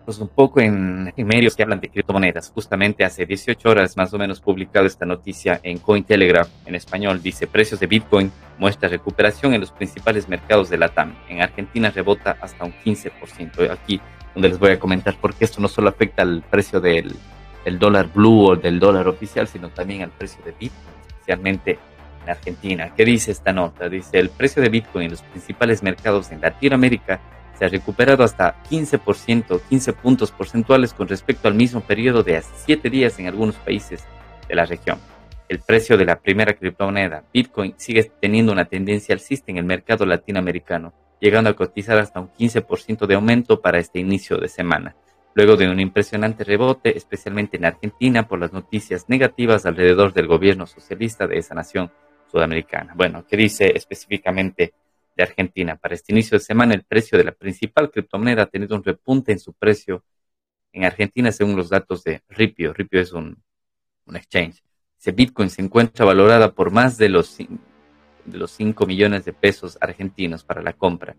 pues 0.06 0.20
un 0.20 0.28
poco 0.28 0.60
en, 0.60 1.14
medios 1.16 1.56
que 1.56 1.64
hablan 1.64 1.80
de 1.80 1.90
criptomonedas. 1.90 2.52
Justamente 2.52 3.06
hace 3.06 3.26
18 3.26 3.70
horas 3.70 3.96
más 3.96 4.14
o 4.14 4.18
menos 4.18 4.42
publicado 4.42 4.86
esta 4.86 5.06
noticia 5.06 5.60
en 5.64 5.78
Cointelegraph 5.80 6.50
en 6.66 6.76
español. 6.76 7.22
Dice, 7.22 7.48
precios 7.48 7.80
de 7.80 7.88
Bitcoin 7.88 8.32
muestra 8.58 8.90
recuperación 8.90 9.54
en 9.54 9.62
los 9.62 9.72
principales 9.72 10.28
mercados 10.28 10.70
de 10.70 10.78
la 10.78 10.90
TAM. 10.90 11.16
En 11.30 11.42
Argentina 11.42 11.90
rebota 11.90 12.38
hasta 12.42 12.66
un 12.66 12.74
15%. 12.74 13.72
Aquí 13.72 14.02
donde 14.34 14.50
les 14.50 14.60
voy 14.60 14.72
a 14.72 14.80
comentar 14.80 15.16
porque 15.20 15.46
esto 15.46 15.62
no 15.62 15.68
solo 15.68 15.90
afecta 15.90 16.22
al 16.22 16.44
precio 16.50 16.80
del, 16.80 17.16
del 17.66 17.80
dólar 17.80 18.10
blue 18.14 18.52
o 18.52 18.56
del 18.56 18.80
dólar 18.80 19.08
oficial, 19.08 19.48
sino 19.48 19.70
también 19.70 20.02
al 20.02 20.10
precio 20.10 20.44
de 20.44 20.52
Bitcoin, 20.52 20.96
especialmente 21.08 21.80
en 22.24 22.30
Argentina. 22.30 22.94
¿Qué 22.96 23.06
dice 23.06 23.32
esta 23.32 23.54
nota? 23.54 23.90
Dice, 23.90 24.20
el 24.20 24.30
precio 24.30 24.62
de 24.62 24.70
Bitcoin 24.70 25.06
en 25.06 25.12
los 25.12 25.22
principales 25.22 25.84
mercados 25.84 26.32
en 26.32 26.42
Latinoamérica 26.42 27.20
se 27.58 27.66
ha 27.66 27.70
recuperado 27.70 28.24
hasta 28.24 28.62
15%, 28.64 29.62
15 29.70 29.94
puntos 29.94 30.32
porcentuales 30.32 30.94
con 30.94 31.08
respecto 31.08 31.48
al 31.48 31.54
mismo 31.54 31.82
periodo 31.82 32.24
de 32.24 32.38
hace 32.38 32.52
7 32.66 32.90
días 32.90 33.20
en 33.20 33.28
algunos 33.28 33.56
países 33.56 34.04
de 34.48 34.56
la 34.56 34.66
región. 34.66 34.98
El 35.50 35.60
precio 35.60 35.98
de 35.98 36.06
la 36.06 36.20
primera 36.20 36.54
criptomoneda, 36.54 37.24
Bitcoin, 37.32 37.76
sigue 37.78 38.12
teniendo 38.20 38.52
una 38.52 38.66
tendencia 38.66 39.14
alcista 39.14 39.52
en 39.52 39.58
el 39.58 39.66
mercado 39.66 40.06
latinoamericano, 40.06 40.94
llegando 41.24 41.50
a 41.50 41.56
cotizar 41.56 41.98
hasta 41.98 42.20
un 42.20 42.30
15% 42.34 43.08
de 43.08 43.16
aumento 43.16 43.62
para 43.62 43.80
este 43.80 44.00
inicio 44.00 44.38
de 44.38 44.50
semana, 44.50 44.96
luego 45.34 45.56
de 45.56 45.70
un 45.70 45.80
impresionante 45.80 46.44
rebote, 46.44 46.98
especialmente 46.98 47.56
en 47.58 47.66
Argentina, 47.66 48.28
por 48.28 48.40
las 48.40 48.52
noticias 48.52 49.08
negativas 49.08 49.66
alrededor 49.66 50.14
del 50.14 50.28
gobierno 50.28 50.68
socialista 50.68 51.26
de 51.26 51.38
esa 51.38 51.56
nación 51.56 51.90
sudamericana. 52.30 52.94
Bueno, 52.96 53.26
¿qué 53.26 53.38
dice 53.38 53.72
específicamente 53.74 54.74
de 55.16 55.24
Argentina. 55.24 55.76
Para 55.76 55.96
este 55.96 56.12
inicio 56.12 56.38
de 56.38 56.44
semana, 56.44 56.74
el 56.74 56.84
precio 56.84 57.18
de 57.18 57.24
la 57.24 57.32
principal 57.32 57.92
criptomoneda 57.92 58.44
ha 58.44 58.48
tenido 58.48 58.76
un 58.76 58.84
repunte 58.84 59.32
en 59.32 59.40
su 59.40 59.54
precio 59.54 60.04
en 60.72 60.86
Argentina, 60.86 61.32
según 61.32 61.56
los 61.56 61.70
datos 61.70 62.04
de 62.04 62.22
Ripio. 62.30 62.74
Ripio 62.74 63.00
es 63.00 63.14
un, 63.14 63.38
exchange. 64.14 64.62
Ese 65.00 65.12
Bitcoin 65.12 65.50
se 65.50 65.62
encuentra 65.62 66.06
valorada 66.06 66.54
por 66.54 66.72
más 66.72 66.98
de 66.98 67.10
los, 67.10 67.38
de 68.26 68.38
los 68.38 68.52
5 68.52 68.86
millones 68.86 69.26
de 69.26 69.34
pesos 69.34 69.78
argentinos 69.82 70.44
para 70.44 70.62
la 70.62 70.74
compra, 70.74 71.16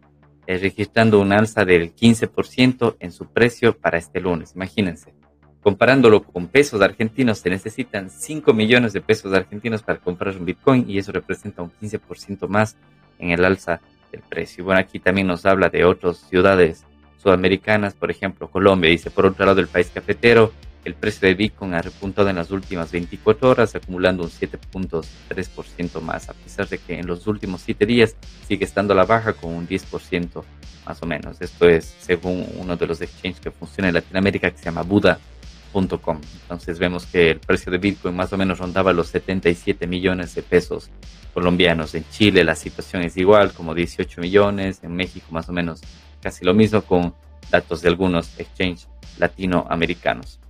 eh, 0.46 0.58
registrando 0.58 1.20
un 1.20 1.32
alza 1.32 1.64
del 1.64 1.94
15% 1.94 2.96
en 3.00 3.12
su 3.12 3.26
precio 3.26 3.76
para 3.76 3.98
este 3.98 4.20
lunes. 4.20 4.52
Imagínense. 4.54 5.14
Comparándolo 5.62 6.22
con 6.22 6.48
pesos 6.48 6.82
argentinos, 6.82 7.38
se 7.38 7.48
necesitan 7.48 8.10
5 8.10 8.52
millones 8.52 8.92
de 8.92 9.00
pesos 9.00 9.32
argentinos 9.32 9.82
para 9.82 9.98
comprar 9.98 10.36
un 10.36 10.44
Bitcoin 10.44 10.84
y 10.88 10.98
eso 10.98 11.10
representa 11.10 11.62
un 11.62 11.70
15% 11.70 12.46
más 12.48 12.76
en 13.18 13.30
el 13.30 13.44
alza 13.44 13.80
del 14.12 14.20
precio. 14.20 14.64
Bueno, 14.64 14.80
aquí 14.80 14.98
también 14.98 15.26
nos 15.26 15.46
habla 15.46 15.70
de 15.70 15.84
otras 15.84 16.18
ciudades 16.18 16.84
sudamericanas, 17.16 17.94
por 17.94 18.10
ejemplo, 18.10 18.50
Colombia. 18.50 18.90
Dice, 18.90 19.10
por 19.10 19.24
otro 19.24 19.46
lado, 19.46 19.60
el 19.60 19.68
país 19.68 19.90
cafetero, 19.92 20.52
el 20.84 20.94
precio 20.94 21.28
de 21.28 21.34
Bitcoin 21.34 21.74
ha 21.74 21.82
repuntado 21.82 22.28
en 22.28 22.36
las 22.36 22.50
últimas 22.50 22.92
24 22.92 23.48
horas, 23.48 23.74
acumulando 23.74 24.22
un 24.22 24.30
7.3% 24.30 26.00
más, 26.00 26.28
a 26.28 26.34
pesar 26.34 26.68
de 26.68 26.78
que 26.78 26.98
en 26.98 27.06
los 27.06 27.26
últimos 27.26 27.62
7 27.62 27.86
días 27.86 28.16
sigue 28.46 28.64
estando 28.64 28.92
a 28.92 28.96
la 28.96 29.04
baja 29.04 29.32
con 29.32 29.52
un 29.52 29.66
10% 29.66 30.44
más 30.86 31.02
o 31.02 31.06
menos. 31.06 31.40
Esto 31.40 31.68
es 31.68 31.94
según 32.00 32.46
uno 32.58 32.76
de 32.76 32.86
los 32.86 33.00
exchanges 33.00 33.40
que 33.40 33.50
funciona 33.50 33.88
en 33.88 33.94
Latinoamérica 33.94 34.50
que 34.50 34.58
se 34.58 34.64
llama 34.66 34.82
Buda.com. 34.82 36.20
Entonces 36.42 36.78
vemos 36.78 37.06
que 37.06 37.30
el 37.30 37.40
precio 37.40 37.72
de 37.72 37.78
Bitcoin 37.78 38.14
más 38.14 38.32
o 38.32 38.36
menos 38.36 38.58
rondaba 38.58 38.92
los 38.92 39.08
77 39.08 39.86
millones 39.86 40.34
de 40.34 40.42
pesos 40.42 40.90
colombianos. 41.32 41.94
En 41.94 42.04
Chile 42.10 42.44
la 42.44 42.54
situación 42.54 43.02
es 43.02 43.16
igual, 43.16 43.52
como 43.52 43.74
18 43.74 44.20
millones, 44.20 44.80
en 44.82 44.94
México 44.94 45.26
más 45.30 45.48
o 45.48 45.52
menos 45.52 45.80
casi 46.22 46.44
lo 46.44 46.54
mismo 46.54 46.82
con 46.82 47.14
datos 47.50 47.82
de 47.82 47.88
algunos 47.88 48.38
exchanges 48.38 48.88
latinoamericanos. 49.18 50.40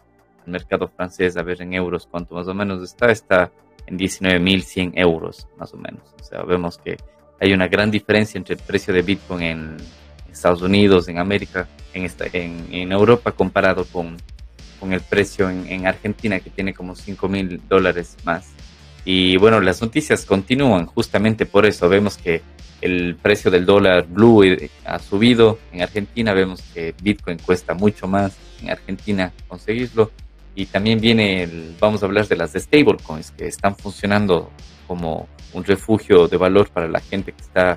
al 0.45 0.53
mercado 0.53 0.89
francés 0.89 1.37
a 1.37 1.43
ver 1.43 1.63
en 1.63 1.75
euros 1.75 2.09
cuánto 2.11 2.35
más 2.35 2.47
o 2.49 2.55
menos 2.55 2.83
está. 2.83 3.11
Está 3.11 3.51
en 3.87 3.99
19.100 3.99 4.93
euros, 4.95 5.47
más 5.59 5.73
o 5.75 5.77
menos. 5.77 6.03
O 6.21 6.25
sea, 6.25 6.43
vemos 6.43 6.79
que 6.79 6.97
hay 7.41 7.53
una 7.53 7.69
gran 7.69 7.91
diferencia 7.91 8.39
entre 8.39 8.55
el 8.55 8.61
precio 8.61 8.93
de 8.93 9.03
Bitcoin 9.03 9.43
en 9.43 9.77
Estados 10.31 10.63
Unidos, 10.63 11.09
en 11.09 11.19
América, 11.19 11.69
en, 11.93 12.05
esta, 12.05 12.27
en, 12.33 12.69
en 12.71 12.93
Europa 12.93 13.33
comparado 13.33 13.85
con 13.85 14.17
con 14.81 14.93
el 14.95 15.03
precio 15.03 15.49
en, 15.51 15.87
Argentina 15.87 16.41
que 16.41 16.51
tiene 16.51 16.73
como 16.73 16.97
5 16.97 17.29
mil 17.29 17.61
dólares 17.69 18.17
más. 18.25 18.47
Y 19.05 19.37
bueno, 19.37 19.61
las 19.61 19.81
noticias 19.81 20.25
continúan 20.25 20.87
justamente 20.87 21.47
por 21.47 21.67
eso. 21.67 21.89
Vemos 21.89 22.17
que 22.17 22.43
el 22.81 23.17
precio 23.17 23.51
del 23.51 23.67
dólar 23.67 24.07
blue 24.07 24.43
ha 24.85 24.99
subido 24.99 25.59
en 25.73 25.83
Argentina. 25.83 26.33
Vemos 26.33 26.63
que 26.75 26.95
Bitcoin 27.03 27.39
cuesta 27.39 27.75
mucho 27.75 28.07
más 28.07 28.37
en 28.63 28.71
Argentina 28.71 29.33
conseguirlo. 29.49 30.11
Y 30.55 30.67
también 30.67 31.01
viene, 31.01 31.45
el, 31.45 31.77
vamos 31.79 32.03
a 32.03 32.07
hablar 32.07 32.27
de 32.27 32.37
las 32.37 32.53
stablecoins 32.53 33.31
que 33.31 33.47
están 33.47 33.77
funcionando 33.77 34.51
como 34.87 35.29
un 35.53 35.65
refugio 35.65 36.27
de 36.27 36.37
valor 36.37 36.71
para 36.71 36.89
la 36.89 37.01
gente 37.01 37.33
que 37.33 37.43
está 37.43 37.77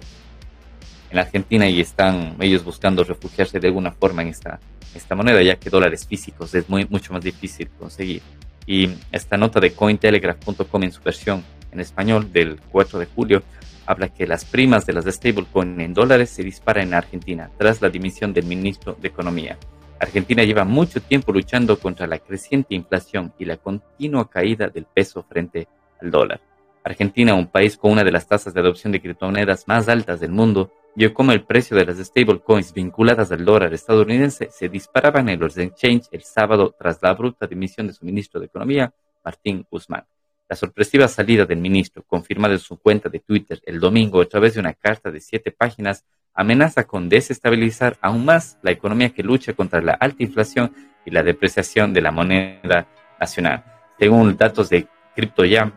en 1.12 1.20
Argentina 1.20 1.70
y 1.70 1.80
están 1.80 2.36
ellos 2.40 2.64
buscando 2.64 3.04
refugiarse 3.04 3.60
de 3.60 3.68
alguna 3.68 3.92
forma 3.92 4.24
en 4.24 4.30
esta, 4.30 4.60
esta 4.96 5.16
moneda, 5.16 5.42
ya 5.44 5.56
que 5.58 5.70
dólares 5.70 6.08
físicos 6.08 6.56
es 6.56 6.68
muy, 6.70 6.86
mucho 6.86 7.14
más 7.14 7.24
difícil 7.24 7.70
conseguir. 7.80 8.22
Y 8.66 8.90
esta 9.12 9.38
nota 9.38 9.60
de 9.60 9.74
Cointelegraph.com 9.74 10.84
en 10.84 10.92
su 10.92 11.02
versión 11.02 11.44
en 11.72 11.80
español 11.80 12.32
del 12.32 12.60
4 12.72 13.00
de 13.00 13.06
julio 13.06 13.44
habla 13.86 14.10
que 14.10 14.28
las 14.28 14.46
primas 14.46 14.86
de 14.86 14.94
las 14.94 15.06
stablecoin 15.06 15.80
en 15.82 15.94
dólares 15.94 16.30
se 16.30 16.44
disparan 16.44 16.88
en 16.88 16.94
Argentina 16.94 17.50
tras 17.58 17.82
la 17.82 17.90
dimisión 17.90 18.34
del 18.34 18.46
ministro 18.46 18.98
de 19.00 19.08
Economía. 19.08 19.58
Argentina 20.00 20.44
lleva 20.44 20.66
mucho 20.66 21.02
tiempo 21.02 21.32
luchando 21.32 21.80
contra 21.80 22.08
la 22.08 22.20
creciente 22.20 22.76
inflación 22.76 23.34
y 23.40 23.46
la 23.46 23.58
continua 23.58 24.30
caída 24.30 24.68
del 24.68 24.86
peso 24.86 25.24
frente 25.24 25.68
al 26.02 26.12
dólar. 26.12 26.42
Argentina, 26.84 27.34
un 27.34 27.48
país 27.48 27.78
con 27.78 27.92
una 27.92 28.04
de 28.04 28.12
las 28.12 28.28
tasas 28.28 28.54
de 28.54 28.60
adopción 28.60 28.92
de 28.92 29.02
criptomonedas 29.02 29.68
más 29.68 29.88
altas 29.88 30.20
del 30.20 30.32
mundo, 30.32 30.72
vio 30.96 31.14
cómo 31.14 31.32
el 31.32 31.46
precio 31.46 31.78
de 31.78 31.86
las 31.86 31.98
stablecoins 31.98 32.74
vinculadas 32.74 33.32
al 33.32 33.46
dólar 33.46 33.74
estadounidense 33.74 34.50
se 34.52 34.68
disparaban 34.68 35.30
en 35.30 35.40
los 35.40 35.58
exchange 35.58 36.08
el 36.12 36.24
sábado 36.24 36.76
tras 36.78 37.02
la 37.02 37.10
abrupta 37.10 37.48
dimisión 37.48 37.88
de 37.88 37.94
su 37.94 38.06
ministro 38.06 38.40
de 38.40 38.48
Economía, 38.48 38.94
Martín 39.24 39.66
Guzmán. 39.72 40.04
La 40.50 40.56
sorpresiva 40.56 41.08
salida 41.08 41.46
del 41.46 41.60
ministro, 41.60 42.04
confirmada 42.04 42.54
en 42.54 42.60
su 42.60 42.78
cuenta 42.78 43.10
de 43.10 43.20
Twitter 43.20 43.62
el 43.66 43.80
domingo 43.80 44.22
a 44.22 44.26
través 44.26 44.54
de 44.54 44.60
una 44.60 44.74
carta 44.74 45.10
de 45.10 45.22
siete 45.22 45.52
páginas, 45.52 46.06
amenaza 46.34 46.86
con 46.86 47.10
desestabilizar 47.10 47.98
aún 48.02 48.26
más 48.26 48.58
la 48.62 48.72
economía 48.72 49.10
que 49.10 49.24
lucha 49.24 49.54
contra 49.54 49.82
la 49.82 49.94
alta 49.94 50.24
inflación 50.24 50.74
y 51.06 51.12
la 51.12 51.24
depreciación 51.24 51.94
de 51.94 52.02
la 52.02 52.12
moneda 52.12 52.88
nacional. 53.20 53.64
Según 54.00 54.36
datos 54.36 54.70
de 54.70 54.88
CryptoYam, 55.16 55.74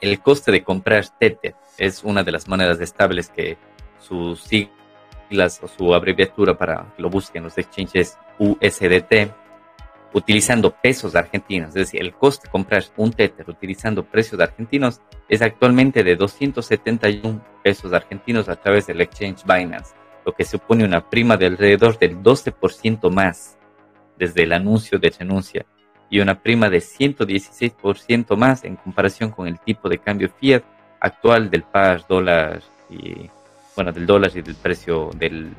el 0.00 0.20
coste 0.20 0.50
de 0.50 0.64
comprar 0.64 1.06
Tether 1.18 1.54
es 1.78 2.02
una 2.02 2.24
de 2.24 2.32
las 2.32 2.48
monedas 2.48 2.80
estables 2.80 3.28
que 3.28 3.56
sus 4.00 4.42
siglas 4.42 5.60
o 5.62 5.68
su 5.68 5.94
abreviatura 5.94 6.56
para 6.56 6.92
que 6.96 7.02
lo 7.02 7.10
busquen 7.10 7.44
los 7.44 7.56
exchanges 7.58 8.18
USDT, 8.38 9.32
utilizando 10.12 10.74
pesos 10.74 11.14
argentinos. 11.14 11.68
Es 11.68 11.74
decir, 11.74 12.00
el 12.00 12.14
coste 12.14 12.46
de 12.46 12.52
comprar 12.52 12.84
un 12.96 13.12
Tether 13.12 13.48
utilizando 13.48 14.04
precios 14.04 14.40
argentinos 14.40 15.00
es 15.28 15.42
actualmente 15.42 16.04
de 16.04 16.16
271 16.16 17.42
pesos 17.62 17.92
argentinos 17.92 18.48
a 18.48 18.56
través 18.56 18.86
del 18.86 19.00
exchange 19.00 19.44
Binance, 19.44 19.94
lo 20.24 20.32
que 20.32 20.44
supone 20.44 20.84
una 20.84 21.08
prima 21.08 21.36
de 21.36 21.46
alrededor 21.46 21.98
del 21.98 22.22
12% 22.22 23.10
más 23.10 23.56
desde 24.18 24.42
el 24.42 24.52
anuncio 24.52 24.98
de 24.98 25.10
renuncia 25.10 25.66
y 26.10 26.20
una 26.20 26.40
prima 26.42 26.68
de 26.68 26.78
116% 26.78 28.36
más 28.36 28.64
en 28.64 28.76
comparación 28.76 29.30
con 29.30 29.48
el 29.48 29.58
tipo 29.58 29.88
de 29.88 29.98
cambio 29.98 30.30
fiat 30.38 30.62
actual 31.00 31.50
del 31.50 31.62
par 31.62 32.06
dólar 32.06 32.62
y 32.90 33.30
bueno 33.74 33.92
del 33.92 34.06
dólar 34.06 34.30
y 34.34 34.42
del 34.42 34.54
precio 34.54 35.10
del, 35.16 35.52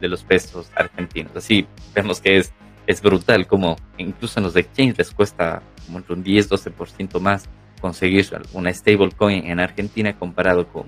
de 0.00 0.08
los 0.08 0.24
pesos 0.24 0.70
argentinos. 0.74 1.36
Así 1.36 1.66
vemos 1.94 2.20
que 2.20 2.38
es, 2.38 2.54
es 2.86 3.00
brutal 3.00 3.46
como 3.46 3.76
incluso 3.98 4.38
en 4.38 4.44
los 4.44 4.56
exchanges 4.56 4.98
les 4.98 5.10
cuesta 5.12 5.62
como 5.86 5.98
un 6.08 6.24
10-12% 6.24 7.20
más 7.20 7.48
conseguir 7.80 8.26
una 8.52 8.72
stablecoin 8.72 9.46
en 9.46 9.60
Argentina 9.60 10.16
comparado 10.18 10.66
con, 10.68 10.86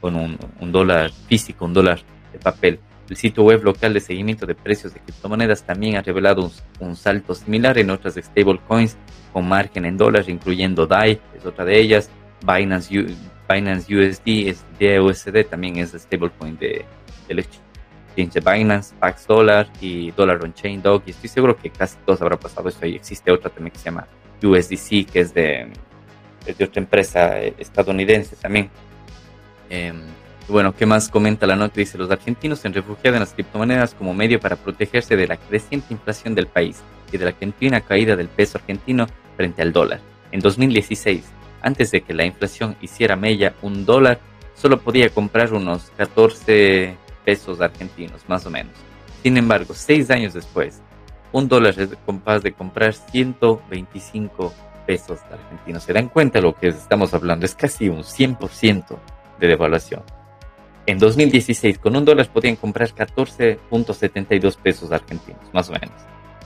con 0.00 0.16
un, 0.16 0.38
un 0.60 0.72
dólar 0.72 1.10
físico, 1.28 1.64
un 1.64 1.74
dólar 1.74 2.00
de 2.32 2.38
papel. 2.38 2.80
El 3.08 3.16
sitio 3.16 3.42
web 3.44 3.62
local 3.64 3.94
de 3.94 4.00
seguimiento 4.00 4.44
de 4.46 4.54
precios 4.54 4.92
de 4.92 5.00
criptomonedas 5.00 5.62
también 5.62 5.96
ha 5.96 6.02
revelado 6.02 6.50
un, 6.80 6.96
salto 6.96 7.34
similar 7.34 7.78
en 7.78 7.90
otras 7.90 8.14
stablecoins 8.14 8.96
con 9.32 9.48
margen 9.48 9.86
en 9.86 9.96
dólares, 9.96 10.28
incluyendo 10.28 10.86
DAI, 10.86 11.20
es 11.36 11.46
otra 11.46 11.64
de 11.64 11.78
ellas, 11.78 12.10
Binance, 12.46 12.94
Binance 13.48 13.94
USD, 13.94 14.48
es 14.48 14.64
DUSD, 14.78 15.48
también 15.48 15.78
es 15.78 15.92
stablecoin 15.92 16.58
de, 16.58 16.84
del 17.28 17.38
exchange 17.38 17.67
de 18.26 18.40
Binance, 18.40 18.94
Pax 18.98 19.28
Dollar 19.28 19.68
y 19.80 20.10
Dollar 20.10 20.42
on 20.42 20.52
Chain 20.52 20.82
Dog. 20.82 21.02
Y 21.06 21.10
estoy 21.10 21.28
seguro 21.28 21.56
que 21.56 21.70
casi 21.70 21.96
todos 22.04 22.20
habrá 22.20 22.36
pasado 22.36 22.68
eso. 22.68 22.84
Y 22.84 22.96
existe 22.96 23.30
otra 23.30 23.48
también 23.48 23.72
que 23.72 23.78
se 23.78 23.84
llama 23.84 24.08
USDC, 24.42 25.10
que 25.10 25.20
es 25.20 25.32
de, 25.32 25.68
de 26.44 26.64
otra 26.64 26.82
empresa 26.82 27.40
eh, 27.40 27.54
estadounidense 27.58 28.34
también. 28.34 28.70
Em, 29.70 30.00
bueno, 30.48 30.74
¿qué 30.74 30.84
más 30.84 31.08
comenta 31.08 31.46
la 31.46 31.54
nota? 31.54 31.74
Dice, 31.76 31.96
los 31.96 32.10
argentinos 32.10 32.58
se 32.58 32.66
han 32.66 32.74
refugiado 32.74 33.16
en 33.16 33.20
las 33.20 33.34
criptomonedas 33.34 33.94
como 33.94 34.12
medio 34.14 34.40
para 34.40 34.56
protegerse 34.56 35.14
de 35.16 35.28
la 35.28 35.36
creciente 35.36 35.94
inflación 35.94 36.34
del 36.34 36.48
país 36.48 36.82
y 37.12 37.18
de 37.18 37.24
la 37.24 37.32
continua 37.32 37.80
caída 37.80 38.16
del 38.16 38.28
peso 38.28 38.58
argentino 38.58 39.06
frente 39.36 39.62
al 39.62 39.72
dólar. 39.72 40.00
En 40.32 40.40
2016, 40.40 41.24
antes 41.62 41.92
de 41.92 42.00
que 42.00 42.14
la 42.14 42.24
inflación 42.24 42.76
hiciera 42.80 43.14
mella, 43.14 43.54
un 43.62 43.84
dólar 43.84 44.18
solo 44.54 44.80
podía 44.80 45.08
comprar 45.10 45.52
unos 45.52 45.92
14 45.96 46.96
pesos 47.28 47.60
argentinos, 47.60 48.24
más 48.26 48.46
o 48.46 48.50
menos. 48.50 48.72
Sin 49.22 49.36
embargo, 49.36 49.74
seis 49.74 50.10
años 50.10 50.32
después, 50.32 50.80
un 51.30 51.46
dólar 51.46 51.78
es 51.78 51.90
capaz 52.06 52.38
de 52.38 52.52
comprar 52.52 52.94
125 52.94 54.54
pesos 54.86 55.20
argentinos. 55.30 55.82
¿Se 55.82 55.92
dan 55.92 56.08
cuenta 56.08 56.40
lo 56.40 56.54
que 56.54 56.68
estamos 56.68 57.12
hablando? 57.12 57.44
Es 57.44 57.54
casi 57.54 57.90
un 57.90 57.98
100% 57.98 58.96
de 59.40 59.46
devaluación. 59.46 60.04
En 60.86 60.98
2016, 60.98 61.78
con 61.78 61.96
un 61.96 62.06
dólar 62.06 62.32
podían 62.32 62.56
comprar 62.56 62.94
14.72 62.94 64.56
pesos 64.56 64.90
argentinos, 64.90 65.52
más 65.52 65.68
o 65.68 65.72
menos. 65.72 66.00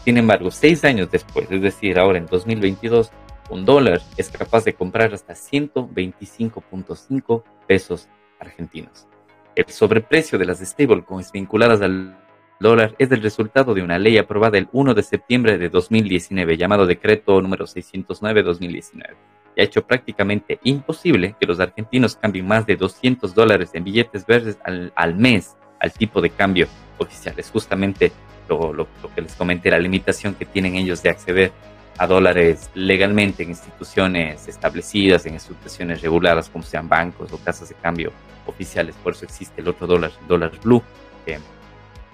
Sin 0.05 0.19
embargo, 0.19 0.51
seis 0.51 0.85
años 0.85 1.13
después, 1.13 1.47
es 1.49 1.63
decir, 1.63 1.97
ahora 1.97 2.19
en 2.19 2.27
2022, 2.27 3.13
un 3.51 3.65
dólar 3.65 4.03
es 4.17 4.31
capaz 4.31 4.65
de 4.65 4.75
comprar 4.75 5.15
hasta 5.15 5.35
125.5 5.35 7.45
pesos 7.69 8.09
argentinos. 8.41 9.07
El 9.55 9.67
sobreprecio 9.69 10.39
de 10.39 10.47
las 10.47 10.61
stablecoins 10.61 11.31
vinculadas 11.33 11.81
al 11.83 12.17
dólar 12.59 12.95
es 12.99 13.11
el 13.11 13.23
resultado 13.23 13.75
de 13.75 13.83
una 13.83 13.99
ley 13.99 14.19
aprobada 14.19 14.57
el 14.57 14.69
1 14.73 14.95
de 14.95 15.03
septiembre 15.03 15.59
de 15.59 15.69
2019, 15.69 16.57
llamado 16.57 16.87
Decreto 16.87 17.41
número 17.43 17.67
609-2019 17.67 19.15
y 19.55 19.61
ha 19.61 19.65
hecho 19.65 19.87
prácticamente 19.87 20.59
imposible 20.65 21.37
que 21.39 21.47
los 21.47 21.61
argentinos 21.61 22.17
cambien 22.17 22.47
más 22.47 22.67
de 22.67 22.77
200 22.77 23.35
dólares 23.35 23.71
en 23.75 23.85
billetes 23.85 24.27
verdes 24.27 24.59
al, 24.65 25.15
mes 25.17 25.57
al 25.81 25.93
tipo 25.93 26.21
de 26.21 26.31
cambio 26.31 26.69
oficial. 26.99 27.35
Es 27.37 27.51
justamente 27.51 28.13
lo, 28.49 28.73
lo, 28.73 28.87
que 29.15 29.23
les 29.23 29.35
comenté, 29.35 29.71
la 29.71 29.79
limitación 29.79 30.35
que 30.35 30.47
tienen 30.47 30.77
ellos 30.77 31.03
de 31.03 31.11
acceder 31.11 31.53
a 31.99 32.07
dólares 32.07 32.71
legalmente 32.75 33.43
en 33.43 33.51
instituciones 33.51 34.49
establecidas, 34.49 35.27
en 35.27 35.35
instituciones 35.35 36.03
reguladas 36.03 36.49
como 36.49 36.65
sean 36.65 36.89
bancos 36.89 37.33
o 37.33 37.39
casas 37.39 37.69
de 37.69 37.75
cambio 37.77 38.13
oficiales. 38.47 38.95
Por 39.03 39.13
eso 39.13 39.25
existe 39.25 39.61
el 39.61 39.69
otro 39.69 39.87
dólar, 39.87 40.13
el 40.21 40.27
dólar 40.27 40.53
blue, 40.63 40.83
que 41.25 41.39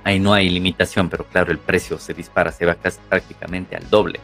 ahí 0.05 0.19
no 0.19 0.33
hay 0.33 0.49
limitación, 0.49 1.09
pero 1.09 1.25
claro, 1.25 1.53
el 1.53 1.59
precio 1.59 1.99
se 1.99 2.15
dispara, 2.15 2.53
se 2.53 2.67
va 2.67 2.75
casi 2.75 2.99
prácticamente 3.09 3.77
al 3.77 3.89
doble. 3.89 4.21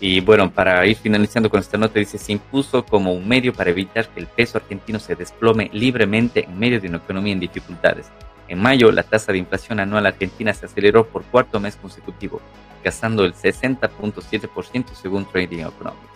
Y 0.00 0.20
bueno, 0.20 0.50
para 0.50 0.84
ir 0.86 0.96
finalizando 0.96 1.48
con 1.48 1.60
esta 1.60 1.78
nota, 1.78 1.98
dice, 1.98 2.18
se 2.18 2.32
impuso 2.32 2.84
como 2.84 3.12
un 3.14 3.26
medio 3.26 3.52
para 3.52 3.70
evitar 3.70 4.08
que 4.08 4.20
el 4.20 4.26
peso 4.26 4.58
argentino 4.58 4.98
se 4.98 5.14
desplome 5.14 5.70
libremente 5.72 6.44
en 6.44 6.58
medio 6.58 6.80
de 6.80 6.88
una 6.88 6.98
economía 6.98 7.32
en 7.32 7.40
dificultades. 7.40 8.10
En 8.48 8.60
mayo, 8.60 8.92
la 8.92 9.02
tasa 9.02 9.32
de 9.32 9.38
inflación 9.38 9.80
anual 9.80 10.04
argentina 10.04 10.52
se 10.52 10.66
aceleró 10.66 11.06
por 11.06 11.24
cuarto 11.24 11.58
mes 11.58 11.76
consecutivo, 11.76 12.40
el 12.88 13.34
60.7% 13.34 14.94
según 14.94 15.24
Trading 15.26 15.60
Economics. 15.60 16.14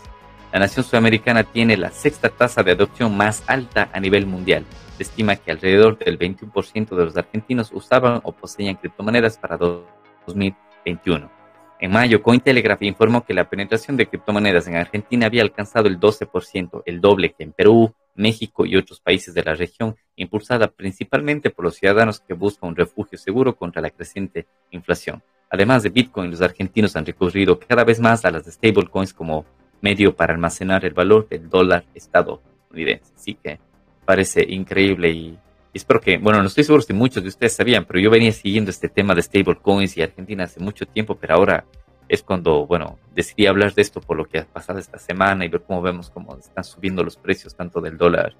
La 0.52 0.60
nación 0.60 0.84
sudamericana 0.84 1.44
tiene 1.44 1.76
la 1.76 1.90
sexta 1.90 2.28
tasa 2.30 2.62
de 2.62 2.72
adopción 2.72 3.16
más 3.16 3.42
alta 3.46 3.90
a 3.92 4.00
nivel 4.00 4.26
mundial. 4.26 4.64
Se 4.96 5.02
estima 5.02 5.36
que 5.36 5.50
alrededor 5.50 5.98
del 5.98 6.18
21% 6.18 6.96
de 6.96 7.04
los 7.04 7.16
argentinos 7.16 7.70
usaban 7.72 8.20
o 8.24 8.32
poseían 8.32 8.76
criptomonedas 8.76 9.38
para 9.38 9.56
2021 9.56 11.38
en 11.80 11.92
mayo, 11.92 12.22
Cointelegraph 12.22 12.82
informó 12.82 13.24
que 13.24 13.34
la 13.34 13.48
penetración 13.48 13.96
de 13.96 14.08
criptomonedas 14.08 14.66
en 14.66 14.74
Argentina 14.74 15.26
había 15.26 15.42
alcanzado 15.42 15.86
el 15.86 16.00
12%, 16.00 16.82
el 16.84 17.00
doble 17.00 17.32
que 17.32 17.44
en 17.44 17.52
Perú, 17.52 17.94
México 18.16 18.66
y 18.66 18.74
otros 18.74 19.00
países 19.00 19.32
de 19.32 19.44
la 19.44 19.54
región, 19.54 19.94
impulsada 20.16 20.66
principalmente 20.66 21.50
por 21.50 21.64
los 21.64 21.76
ciudadanos 21.76 22.18
que 22.18 22.34
buscan 22.34 22.70
un 22.70 22.76
refugio 22.76 23.16
seguro 23.16 23.54
contra 23.54 23.80
la 23.80 23.90
creciente 23.90 24.48
inflación. 24.72 25.22
Además 25.50 25.82
de 25.82 25.90
Bitcoin, 25.90 26.30
los 26.30 26.42
argentinos 26.42 26.94
han 26.96 27.06
recurrido 27.06 27.58
cada 27.58 27.84
vez 27.84 28.00
más 28.00 28.24
a 28.24 28.30
las 28.30 28.46
stablecoins 28.46 29.14
como 29.14 29.46
medio 29.80 30.14
para 30.14 30.34
almacenar 30.34 30.84
el 30.84 30.92
valor 30.92 31.28
del 31.28 31.48
dólar 31.48 31.84
estadounidense. 31.94 33.12
Así 33.16 33.34
que 33.34 33.58
parece 34.04 34.44
increíble 34.48 35.10
y 35.10 35.38
espero 35.72 36.00
que, 36.00 36.18
bueno, 36.18 36.40
no 36.40 36.48
estoy 36.48 36.64
seguro 36.64 36.82
si 36.82 36.92
muchos 36.92 37.22
de 37.22 37.28
ustedes 37.30 37.54
sabían, 37.54 37.84
pero 37.84 38.00
yo 38.00 38.10
venía 38.10 38.32
siguiendo 38.32 38.70
este 38.70 38.88
tema 38.88 39.14
de 39.14 39.22
stablecoins 39.22 39.96
y 39.96 40.02
Argentina 40.02 40.44
hace 40.44 40.60
mucho 40.60 40.86
tiempo, 40.86 41.14
pero 41.14 41.34
ahora 41.34 41.64
es 42.08 42.22
cuando, 42.22 42.66
bueno, 42.66 42.98
decidí 43.14 43.46
hablar 43.46 43.74
de 43.74 43.82
esto 43.82 44.00
por 44.00 44.16
lo 44.16 44.24
que 44.24 44.38
ha 44.38 44.44
pasado 44.44 44.78
esta 44.78 44.98
semana 44.98 45.44
y 45.44 45.48
ver 45.48 45.62
cómo 45.62 45.82
vemos 45.82 46.10
cómo 46.10 46.36
están 46.36 46.64
subiendo 46.64 47.04
los 47.04 47.16
precios 47.16 47.54
tanto 47.54 47.80
del 47.80 47.96
dólar 47.96 48.34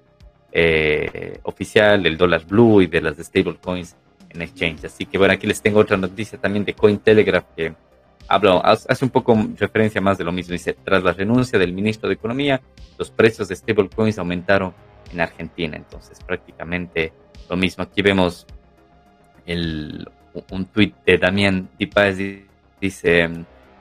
eh, 0.51 1.39
oficial, 1.43 2.01
del 2.01 2.17
dólar 2.17 2.45
blue 2.45 2.81
y 2.81 2.87
de 2.87 3.01
las 3.01 3.17
stablecoins 3.17 3.95
en 4.29 4.41
exchange. 4.41 4.85
Así 4.85 5.05
que 5.05 5.17
bueno, 5.17 5.33
aquí 5.33 5.47
les 5.47 5.61
tengo 5.61 5.79
otra 5.79 5.97
noticia 5.97 6.39
también 6.39 6.65
de 6.65 6.73
Cointelegraph 6.73 7.45
que 7.55 7.73
habla, 8.27 8.59
hace 8.59 9.05
un 9.05 9.11
poco 9.11 9.35
referencia 9.57 9.99
más 10.01 10.17
de 10.17 10.23
lo 10.23 10.31
mismo. 10.31 10.53
Dice, 10.53 10.73
tras 10.73 11.03
la 11.03 11.13
renuncia 11.13 11.57
del 11.57 11.73
ministro 11.73 12.07
de 12.07 12.15
Economía, 12.15 12.61
los 12.97 13.09
precios 13.09 13.47
de 13.47 13.55
stablecoins 13.55 14.19
aumentaron 14.19 14.73
en 15.11 15.21
Argentina. 15.21 15.75
Entonces 15.75 16.19
prácticamente 16.23 17.11
lo 17.49 17.57
mismo. 17.57 17.83
Aquí 17.83 18.01
vemos 18.01 18.45
el, 19.45 20.07
un 20.51 20.65
tuit 20.65 20.95
de 21.05 21.17
Damián 21.17 21.69
Tipaz, 21.77 22.17
dice, 22.79 23.29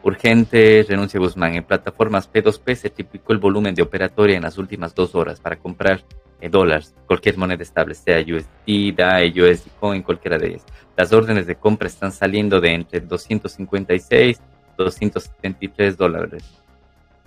urgente, 0.03 0.85
renuncia 0.89 1.21
Guzmán. 1.21 1.55
En 1.55 1.65
plataformas 1.65 2.31
P2P 2.31 2.75
se 2.75 2.91
triplicó 2.91 3.33
el 3.33 3.39
volumen 3.39 3.75
de 3.75 3.83
operatoria 3.83 4.37
en 4.37 4.43
las 4.43 4.59
últimas 4.59 4.95
dos 4.95 5.15
horas 5.15 5.41
para 5.41 5.57
comprar 5.57 6.05
eh, 6.41 6.49
dólares, 6.49 6.95
cualquier 7.07 7.37
moneda 7.37 7.63
estable, 7.63 7.95
sea 7.95 8.21
USD, 8.21 8.95
DAI, 8.95 9.41
USD 9.41 9.71
Coin, 9.81 10.03
cualquiera 10.03 10.39
de 10.39 10.49
ellas. 10.49 10.65
Las 10.97 11.13
órdenes 11.13 11.47
de 11.47 11.57
compra 11.57 11.89
están 11.89 12.13
saliendo 12.13 12.61
de 12.61 12.75
entre 12.75 13.01
256 13.01 14.41
273 14.79 15.97
dólares. 15.97 16.45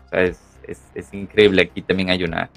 O 0.06 0.10
sea, 0.10 0.22
es, 0.24 0.40
es, 0.96 1.14
increíble. 1.14 1.64
Aquí 1.64 1.82
también 1.82 2.10
hay 2.10 2.24
una, 2.24 2.50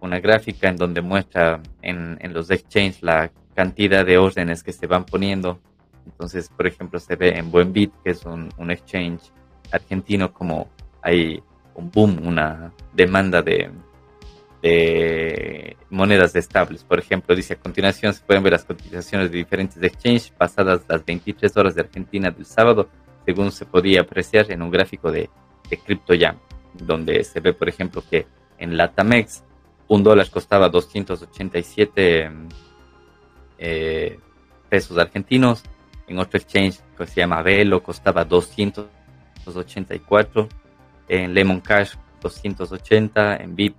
una 0.00 0.18
gráfica 0.18 0.68
en 0.68 0.76
donde 0.76 1.02
muestra 1.02 1.60
en, 1.82 2.18
en 2.20 2.32
los 2.32 2.50
exchanges 2.50 3.02
la 3.02 3.30
cantidad 3.54 4.04
de 4.04 4.18
órdenes 4.18 4.62
que 4.62 4.72
se 4.72 4.86
van 4.86 5.04
poniendo. 5.04 5.60
Entonces, 6.06 6.48
por 6.48 6.66
ejemplo, 6.66 6.98
se 6.98 7.14
ve 7.14 7.36
en 7.38 7.50
Buenbit, 7.50 7.92
que 8.02 8.10
es 8.10 8.24
un, 8.24 8.48
un 8.56 8.70
exchange 8.70 9.20
argentino, 9.72 10.32
como 10.32 10.68
hay 11.00 11.42
un 11.74 11.90
boom, 11.90 12.26
una 12.26 12.72
demanda 12.92 13.42
de, 13.42 13.70
de 14.62 15.76
monedas 15.90 16.34
estables. 16.36 16.84
Por 16.84 16.98
ejemplo, 16.98 17.34
dice 17.34 17.54
a 17.54 17.56
continuación 17.56 18.14
se 18.14 18.22
pueden 18.22 18.42
ver 18.42 18.52
las 18.52 18.64
cotizaciones 18.64 19.30
de 19.30 19.38
diferentes 19.38 19.82
exchanges 19.82 20.30
pasadas 20.30 20.82
las 20.88 21.04
23 21.04 21.56
horas 21.56 21.74
de 21.74 21.82
Argentina 21.82 22.30
del 22.30 22.46
sábado, 22.46 22.88
según 23.24 23.50
se 23.52 23.66
podía 23.66 24.02
apreciar 24.02 24.50
en 24.50 24.62
un 24.62 24.70
gráfico 24.70 25.10
de, 25.10 25.28
de 25.68 25.76
CryptoJam, 25.78 26.36
donde 26.74 27.24
se 27.24 27.40
ve, 27.40 27.52
por 27.52 27.68
ejemplo, 27.68 28.02
que 28.08 28.26
en 28.58 28.76
Latamex 28.76 29.42
un 29.88 30.02
dólar 30.02 30.30
costaba 30.30 30.68
287 30.68 32.30
eh, 33.58 34.18
pesos 34.68 34.96
argentinos, 34.96 35.62
en 36.06 36.18
otro 36.18 36.38
exchange 36.38 36.80
que 36.96 37.06
se 37.06 37.20
llama 37.20 37.42
Velo 37.42 37.82
costaba 37.82 38.24
284, 39.44 40.48
en 41.08 41.34
Lemon 41.34 41.60
Cash 41.60 41.94
280, 42.20 43.36
en 43.36 43.54
Bit 43.54 43.76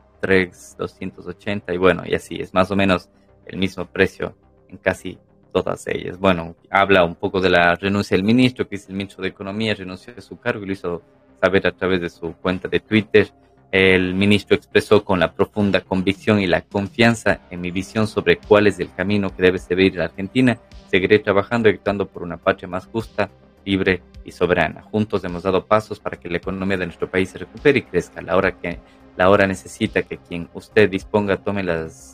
280 0.78 1.74
y 1.74 1.78
bueno, 1.78 2.04
y 2.06 2.16
así 2.16 2.36
es 2.40 2.54
más 2.54 2.72
o 2.72 2.76
menos 2.76 3.10
el 3.46 3.58
mismo 3.58 3.86
precio 3.86 4.36
en 4.70 4.78
casi 4.78 5.18
todas 5.52 5.86
ellas. 5.88 6.18
Bueno, 6.18 6.56
habla 6.70 7.04
un 7.04 7.16
poco 7.16 7.42
de 7.42 7.50
la 7.50 7.76
renuncia 7.76 8.16
del 8.16 8.26
ministro, 8.26 8.68
que 8.68 8.76
es 8.76 8.88
el 8.90 8.96
ministro 8.96 9.22
de 9.22 9.30
Economía, 9.30 9.76
renunció 9.76 10.14
a 10.18 10.22
su 10.22 10.40
cargo 10.40 10.64
y 10.64 10.68
lo 10.68 10.74
hizo 10.74 11.02
saber 11.42 11.68
a 11.68 11.72
través 11.72 12.02
de 12.02 12.10
su 12.10 12.34
cuenta 12.34 12.68
de 12.68 12.80
Twitter. 12.80 13.32
El 13.72 14.14
ministro 14.14 14.56
expresó 14.56 15.04
con 15.04 15.20
la 15.20 15.34
profunda 15.34 15.82
convicción 15.82 16.40
y 16.40 16.48
la 16.48 16.62
confianza 16.62 17.42
en 17.50 17.60
mi 17.60 17.72
visión 17.72 18.08
sobre 18.08 18.38
cuál 18.38 18.68
es 18.68 18.80
el 18.80 18.94
camino 18.94 19.36
que 19.36 19.44
debe 19.44 19.58
seguir 19.58 19.96
la 19.96 20.06
Argentina. 20.06 20.58
Seguiré 20.90 21.20
trabajando 21.20 21.70
y 21.70 21.74
actuando 21.74 22.08
por 22.08 22.24
una 22.24 22.38
patria 22.38 22.68
más 22.68 22.86
justa, 22.88 23.30
libre 23.66 24.02
y 24.24 24.32
soberana. 24.32 24.82
Juntos 24.82 25.24
hemos 25.24 25.44
dado 25.44 25.66
pasos 25.66 26.00
para 26.00 26.18
que 26.18 26.30
la 26.30 26.38
economía 26.38 26.78
de 26.78 26.86
nuestro 26.86 27.10
país 27.10 27.30
se 27.30 27.40
recupere 27.40 27.80
y 27.80 27.82
crezca. 27.84 28.22
La 28.22 28.36
hora 28.38 28.54
que 28.54 28.80
la 29.18 29.30
hora 29.30 29.46
necesita 29.46 30.04
que 30.04 30.18
quien 30.18 30.50
usted 30.54 30.90
disponga 30.90 31.38
tome 31.38 31.64
las, 31.64 32.14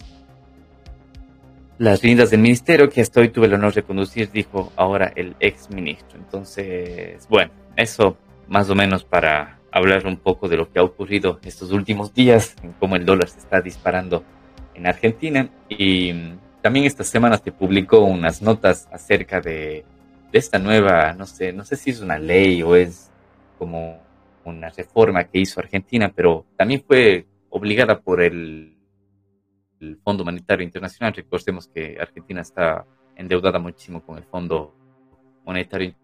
las 1.77 2.01
riendas 2.01 2.31
del 2.31 2.41
ministerio 2.41 2.89
que 2.89 3.01
hasta 3.01 3.21
hoy 3.21 3.29
tuve 3.29 3.47
el 3.47 3.53
honor 3.53 3.73
de 3.73 3.83
conducir, 3.83 4.31
dijo 4.31 4.71
ahora 4.75 5.11
el 5.15 5.35
ex 5.39 5.69
ministro. 5.69 6.17
Entonces, 6.19 7.25
bueno, 7.29 7.51
eso 7.75 8.17
más 8.47 8.69
o 8.69 8.75
menos 8.75 9.03
para 9.03 9.59
hablar 9.71 10.05
un 10.07 10.17
poco 10.17 10.49
de 10.49 10.57
lo 10.57 10.71
que 10.71 10.79
ha 10.79 10.83
ocurrido 10.83 11.39
estos 11.43 11.71
últimos 11.71 12.13
días, 12.13 12.55
en 12.63 12.73
cómo 12.73 12.95
el 12.95 13.05
dólar 13.05 13.29
se 13.29 13.39
está 13.39 13.61
disparando 13.61 14.23
en 14.73 14.87
Argentina. 14.87 15.49
Y 15.69 16.33
también 16.61 16.85
esta 16.85 17.03
semana 17.03 17.37
se 17.37 17.51
publicó 17.51 17.99
unas 17.99 18.41
notas 18.41 18.89
acerca 18.91 19.39
de, 19.39 19.85
de 20.31 20.39
esta 20.39 20.59
nueva, 20.59 21.13
no 21.13 21.25
sé, 21.25 21.51
no 21.53 21.63
sé 21.63 21.75
si 21.75 21.89
es 21.91 22.01
una 22.01 22.19
ley 22.19 22.61
o 22.61 22.75
es 22.75 23.11
como 23.57 23.99
una 24.45 24.69
reforma 24.69 25.23
que 25.25 25.39
hizo 25.39 25.59
Argentina, 25.59 26.11
pero 26.13 26.45
también 26.55 26.83
fue 26.85 27.25
obligada 27.49 27.99
por 27.99 28.21
el, 28.21 28.75
Fondo 30.03 30.25
Monetario 30.25 30.65
Internacional. 30.65 31.13
Recordemos 31.13 31.67
que 31.67 31.97
Argentina 32.01 32.41
está 32.41 32.85
endeudada 33.15 33.59
muchísimo 33.59 34.01
con 34.05 34.17
el 34.17 34.25
Fondo 34.25 34.75
Monetario 35.45 35.95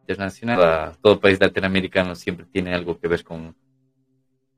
Internacional. 0.00 0.96
Todo 1.00 1.20
país 1.20 1.38
latinoamericano 1.40 2.16
siempre 2.16 2.46
tiene 2.46 2.74
algo 2.74 2.98
que 2.98 3.06
ver 3.06 3.22
con, 3.22 3.54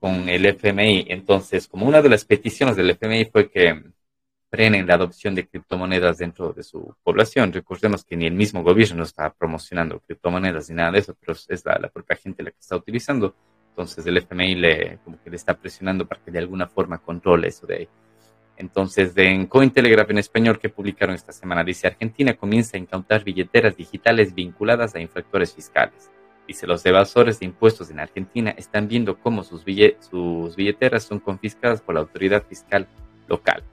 con 0.00 0.31
el 0.31 0.46
FMI. 0.46 1.05
Entonces, 1.09 1.68
como 1.68 1.87
una 1.87 2.00
de 2.00 2.09
las 2.09 2.24
peticiones 2.24 2.74
del 2.74 2.88
FMI 2.88 3.27
fue 3.27 3.50
que 3.50 3.85
frenen 4.55 4.87
la 4.87 4.95
adopción 4.95 5.35
de 5.35 5.49
criptomonedas 5.49 6.19
dentro 6.19 6.53
de 6.53 6.62
su 6.62 6.95
población. 7.03 7.53
Recordemos 7.53 8.05
que 8.05 8.17
ni 8.17 8.27
el 8.27 8.35
mismo 8.35 8.62
gobierno 8.62 9.03
está 9.03 9.29
promocionando 9.33 9.99
criptomonedas 9.99 10.71
ni 10.71 10.77
nada 10.77 10.93
de 10.93 11.01
eso, 11.01 11.12
pero 11.19 11.33
es 11.33 11.64
la, 11.64 11.88
propia 11.88 12.14
gente 12.14 12.45
la 12.45 12.53
que 12.53 12.61
está 12.61 12.77
utilizando. 12.77 13.35
Entonces 13.71 14.07
el 14.07 14.17
FMI 14.17 14.55
le, 14.55 14.99
como 15.05 15.21
que 15.21 15.29
le 15.29 15.35
está 15.35 15.55
presionando 15.55 16.07
para 16.07 16.23
que 16.23 16.31
de 16.31 16.38
alguna 16.38 16.69
forma 16.69 16.99
controle 16.99 17.49
eso 17.49 17.67
de 17.67 17.75
ahí. 17.75 17.88
Entonces, 18.57 19.12
en 19.17 19.47
Cointelegraph 19.47 20.11
en 20.11 20.19
español 20.19 20.61
que 20.61 20.69
publicaron 20.69 21.17
esta 21.17 21.33
semana, 21.33 21.64
dice 21.64 21.88
Argentina 21.88 22.35
comienza 22.35 22.77
a 22.77 22.81
incautar 22.81 23.25
billeteras 23.25 23.77
digitales 23.77 24.33
vinculadas 24.37 24.95
a 24.95 25.01
infractores 25.01 25.53
fiscales. 25.53 26.12
Dice, 26.47 26.69
los 26.69 26.87
evasores 26.87 27.40
de 27.40 27.47
impuestos 27.47 27.90
en 27.90 27.99
Argentina 27.99 28.55
están 28.57 28.87
viendo 28.87 29.19
cómo 29.19 29.43
sus, 29.43 29.64
sus 29.99 30.55
billeteras 30.55 31.03
son 31.03 31.19
confiscadas 31.19 31.81
por 31.81 31.97
la 31.97 32.03
autoridad 32.03 32.45
fiscal 32.47 32.87
local. 33.27 33.64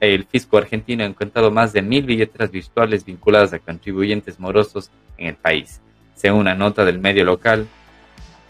El 0.00 0.24
fisco, 0.26 0.56
argentino 0.56 1.02
ha 1.04 1.06
encontrado 1.06 1.50
más 1.50 1.72
de 1.72 1.82
mil 1.82 2.04
billeteras 2.04 2.50
virtuales 2.50 3.04
vinculadas 3.04 3.52
a 3.52 3.58
contribuyentes 3.58 4.38
morosos 4.38 4.90
en 5.18 5.28
el 5.28 5.34
país. 5.34 5.80
Según 6.14 6.40
una 6.40 6.54
nota 6.54 6.84
del 6.84 6.98
medio 6.98 7.24
local, 7.24 7.66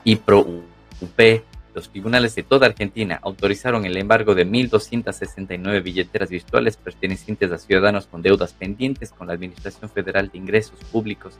IPRO-UP, 0.04 1.42
los 1.74 1.88
tribunales 1.90 2.34
de 2.36 2.44
toda 2.44 2.66
Argentina 2.66 3.18
autorizaron 3.22 3.84
el 3.84 3.96
embargo 3.96 4.34
de 4.34 4.46
1.269 4.46 5.82
billeteras 5.82 6.30
virtuales 6.30 6.76
pertenecientes 6.76 7.50
a 7.50 7.58
ciudadanos 7.58 8.06
con 8.06 8.22
deudas 8.22 8.52
pendientes 8.52 9.10
con 9.10 9.26
la 9.26 9.32
Administración 9.32 9.90
Federal 9.90 10.30
de 10.30 10.38
Ingresos 10.38 10.78
Públicos 10.92 11.34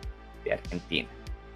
de 0.44 0.54
Argentina. 0.54 1.09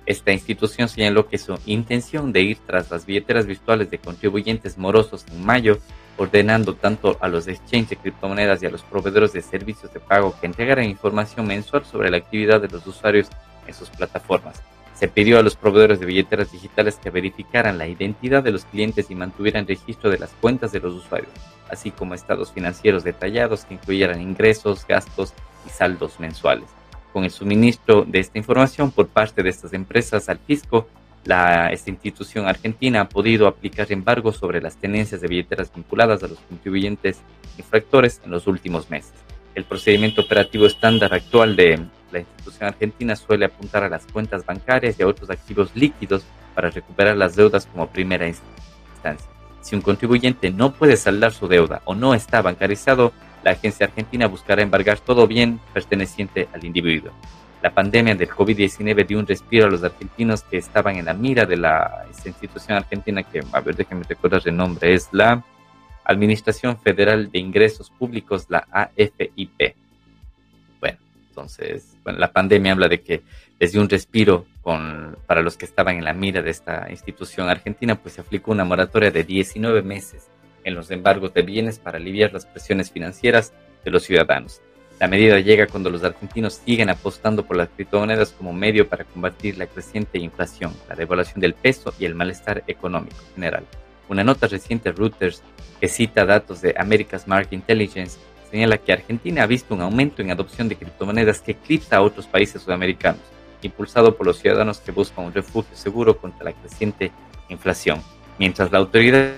Esta 0.07 0.33
institución 0.33 0.89
señaló 0.89 1.29
que 1.29 1.39
su 1.39 1.59
intención 1.67 2.33
de 2.33 2.41
ir 2.41 2.59
tras 2.67 2.91
las 2.91 3.05
billeteras 3.05 3.47
virtuales 3.47 3.91
de 3.91 3.99
contribuyentes 3.99 4.79
morosos 4.79 5.27
en 5.31 5.45
mayo, 5.45 5.79
ordenando 6.19 6.75
tanto 6.75 7.17
a 7.21 7.29
los 7.29 7.49
exchanges 7.49 7.91
de 7.91 7.97
criptomonedas 7.97 8.63
y 8.63 8.67
a 8.67 8.71
los 8.71 8.83
proveedores 8.83 9.33
de 9.33 9.41
servicios 9.41 9.93
de 9.93 10.01
pago 10.01 10.35
que 10.39 10.47
entregaran 10.47 10.85
información 10.85 11.47
mensual 11.47 11.85
sobre 11.85 12.11
la 12.11 12.19
actividad 12.19 12.61
de 12.61 12.69
los 12.69 12.87
usuarios 12.87 13.29
en 13.67 13.73
sus 13.73 13.89
plataformas. 13.89 14.61
Se 14.95 15.09
pidió 15.09 15.39
a 15.39 15.43
los 15.43 15.55
proveedores 15.55 16.01
de 16.01 16.07
billeteras 16.07 16.53
digitales 16.53 16.97
que 16.97 17.11
verificaran 17.11 17.79
la 17.79 17.87
identidad 17.87 18.43
de 18.43 18.51
los 18.51 18.65
clientes 18.65 19.11
y 19.11 19.15
mantuvieran 19.15 19.67
registro 19.67 20.11
de 20.11 20.19
las 20.19 20.31
cuentas 20.41 20.73
de 20.73 20.81
los 20.81 20.93
usuarios, 20.93 21.33
así 21.71 21.93
como 21.93 22.15
estados 22.15 22.53
financieros 22.53 23.05
detallados 23.05 23.65
que 23.65 23.75
incluyeran 23.75 24.21
ingresos, 24.21 24.85
gastos 24.87 25.33
y 25.67 25.71
saldos 25.71 26.19
mensuales 26.19 26.69
con 27.13 27.25
el 27.25 27.31
suministro 27.31 28.05
de 28.07 28.21
esta 28.21 28.39
información 28.39 28.91
por 28.91 29.09
parte 29.09 29.43
de 29.43 29.51
estas 29.51 29.73
empresas 29.73 30.29
al 30.29 30.39
fisco, 30.39 30.87
la, 31.29 31.71
esta 31.71 31.91
institución 31.91 32.49
argentina 32.49 33.03
ha 33.03 33.09
podido 33.09 33.47
aplicar 33.47 33.93
embargos 33.93 34.39
sobre 34.39 34.63
las 34.63 34.79
tenencias 34.79 35.21
de 35.21 35.29
billeteras 35.29 35.71
vinculadas 35.73 36.23
a 36.23 36.27
los 36.27 36.39
contribuyentes 36.39 37.21
infractores 37.59 38.23
en 38.25 38.31
los 38.31 38.47
últimos 38.47 38.89
meses. 38.89 39.13
El 39.55 39.65
procedimiento 39.65 40.23
operativo 40.23 40.65
estándar 40.65 41.13
actual 41.13 41.55
de 41.55 41.85
la 42.11 42.21
institución 42.21 42.69
argentina 42.69 43.15
suele 43.15 43.45
apuntar 43.45 43.85
a 43.85 43.91
las 43.91 44.07
cuentas 44.07 44.47
bancarias 44.47 44.99
y 44.99 45.03
a 45.03 45.07
otros 45.07 45.29
activos 45.29 45.71
líquidos 45.75 46.25
para 46.55 46.71
recuperar 46.71 47.15
las 47.15 47.37
deudas 47.37 47.67
como 47.67 47.89
primera 47.89 48.27
instancia. 48.27 49.29
Si 49.61 49.77
un 49.77 49.83
contribuyente 49.83 50.51
no 50.51 50.73
puede 50.73 50.97
saldar 50.97 51.35
su 51.35 51.47
deuda 51.47 51.83
o 51.85 51.95
no 51.95 52.15
está 52.15 52.41
bancarizado, 52.41 53.13
la 53.45 53.51
agencia 53.51 53.85
argentina 53.85 54.29
buscará 54.29 54.63
embargar 54.63 54.99
todo 54.99 55.27
bien 55.27 55.61
perteneciente 55.75 56.49
al 56.55 56.65
individuo. 56.65 57.13
La 57.63 57.75
pandemia 57.75 58.15
del 58.15 58.29
COVID-19 58.29 59.07
dio 59.07 59.19
un 59.19 59.27
respiro 59.27 59.67
a 59.67 59.71
los 59.71 59.83
argentinos 59.83 60.43
que 60.45 60.59
estaban 60.59 60.97
en 60.97 61.07
la 61.07 61.15
mira 61.15 61.45
de 61.45 61.57
la 61.57 62.07
institución 62.25 62.77
argentina 62.77 63.25
que, 63.25 63.41
a 63.53 63.61
ver, 63.61 63.75
déjenme 63.75 64.05
recordar 64.09 64.43
el 64.45 64.57
nombre, 64.57 64.95
es 64.95 65.09
la 65.13 65.45
Administración 66.05 66.79
Federal 66.79 67.31
de 67.31 67.39
Ingresos 67.39 67.91
Públicos, 67.91 68.47
la 68.49 68.67
AFIP. 68.71 69.75
Bueno, 70.81 70.99
entonces, 71.29 71.97
la 72.05 72.33
pandemia 72.33 72.73
habla 72.73 72.89
de 72.89 73.01
que 73.01 73.23
les 73.59 73.73
dio 73.73 73.81
un 73.81 73.89
respiro 73.89 74.47
para 75.27 75.43
los 75.43 75.57
que 75.57 75.65
estaban 75.65 75.97
en 75.97 76.05
la 76.05 76.13
mira 76.13 76.43
de 76.43 76.51
esta 76.51 76.87
institución 76.91 77.49
argentina, 77.49 77.97
pues 77.97 78.15
se 78.15 78.21
aplicó 78.21 78.53
una 78.53 78.65
moratoria 78.65 79.11
de 79.11 79.25
19 79.25 79.83
meses 79.83 80.29
en 80.63 80.75
los 80.75 80.91
embargos 80.91 81.35
de 81.35 81.43
bienes 81.43 81.79
para 81.79 81.99
aliviar 81.99 82.33
las 82.33 82.47
presiones 82.47 82.91
financieras 82.91 83.53
de 83.85 83.91
los 83.91 84.05
ciudadanos. 84.05 84.63
La 85.01 85.07
medida 85.07 85.39
llega 85.39 85.69
cuando 85.69 85.91
los 85.91 86.03
argentinos 86.03 86.61
siguen 86.65 86.91
apostando 86.91 87.47
por 87.47 87.57
las 87.57 87.69
criptomonedas 87.69 88.33
como 88.33 88.53
medio 88.53 88.89
para 88.89 89.05
combatir 89.05 89.57
la 89.57 89.69
creciente 89.69 90.19
inflación, 90.19 90.75
la 90.89 90.97
devaluación 90.97 91.41
del 91.41 91.55
peso 91.55 91.95
y 92.01 92.05
el 92.05 92.17
malestar 92.17 92.65
económico 92.67 93.17
general. 93.35 93.65
Una 94.09 94.25
nota 94.25 94.49
reciente 94.49 94.91
Reuters 94.91 95.43
que 95.81 95.87
cita 95.87 96.25
datos 96.25 96.63
de 96.63 96.75
America's 96.77 97.29
Market 97.29 97.53
Intelligence 97.53 98.19
señala 98.51 98.79
que 98.79 98.93
Argentina 98.93 99.45
ha 99.45 99.47
visto 99.47 99.73
un 99.75 99.83
aumento 99.83 100.21
en 100.21 100.33
adopción 100.33 100.69
de 100.69 100.77
criptomonedas 100.77 101.43
que 101.43 101.53
eclipsa 101.53 101.99
a 101.99 102.03
otros 102.03 102.27
países 102.27 102.63
sudamericanos, 102.63 103.21
impulsado 103.63 104.17
por 104.17 104.27
los 104.27 104.39
ciudadanos 104.39 104.79
que 104.79 104.91
buscan 104.91 105.27
un 105.27 105.35
refugio 105.35 105.77
seguro 105.77 106.17
contra 106.19 106.45
la 106.45 106.53
creciente 106.55 107.13
inflación, 107.49 108.03
mientras 108.39 108.73
la 108.73 108.79
autoridad 108.79 109.33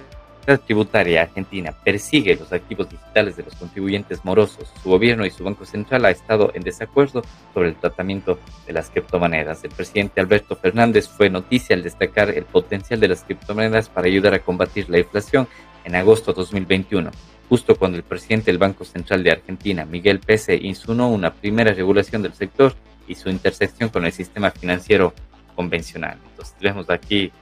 tributaria 0.59 1.23
argentina 1.23 1.73
persigue 1.73 2.37
los 2.37 2.53
activos 2.53 2.89
digitales 2.89 3.37
de 3.37 3.43
los 3.45 3.55
contribuyentes 3.55 4.25
morosos, 4.25 4.73
su 4.83 4.89
gobierno 4.89 5.27
y 5.27 5.31
su 5.31 5.45
Banco 5.45 5.65
Central 5.65 6.05
ha 6.05 6.11
estado 6.11 6.51
en 6.55 6.63
desacuerdo 6.63 7.23
sobre 7.55 7.69
el 7.69 7.77
tratamiento 7.77 8.39
de 8.67 8.73
las 8.73 8.91
criptomonedas. 8.91 9.65
El 9.65 9.71
presidente 9.71 10.21
Alberto 10.21 10.57
Fernández 10.57 11.09
fue 11.09 11.31
noticia 11.31 11.77
al 11.77 11.83
destacar 11.83 12.31
el 12.31 12.45
potencial 12.45 13.01
de 13.01 13.09
las 13.09 13.25
criptomonedas 13.25 13.89
para 13.89 14.07
ayudar 14.07 14.35
a 14.35 14.41
combatir 14.41 14.89
la 14.89 14.99
inflación 14.99 15.49
en 15.85 15.95
agosto 15.95 16.33
de 16.33 16.37
2021, 16.37 17.11
justo 17.49 17.77
cuando 17.77 17.99
el 17.99 18.05
presidente 18.05 18.51
del 18.51 18.59
Banco 18.59 18.85
Central 18.85 19.23
de 19.23 19.33
Argentina, 19.33 19.85
Miguel 19.85 20.21
Pese, 20.21 20.57
insunó 20.57 21.11
una 21.11 21.33
primera 21.33 21.73
regulación 21.73 22.23
del 22.23 22.35
sector 22.35 22.75
y 23.09 23.15
su 23.15 23.29
intersección 23.29 23.91
con 23.91 24.05
el 24.05 24.13
sistema 24.13 24.51
financiero 24.51 25.13
convencional. 25.57 26.19
Entonces, 26.31 26.55
vemos 26.61 26.89
aquí 26.91 27.33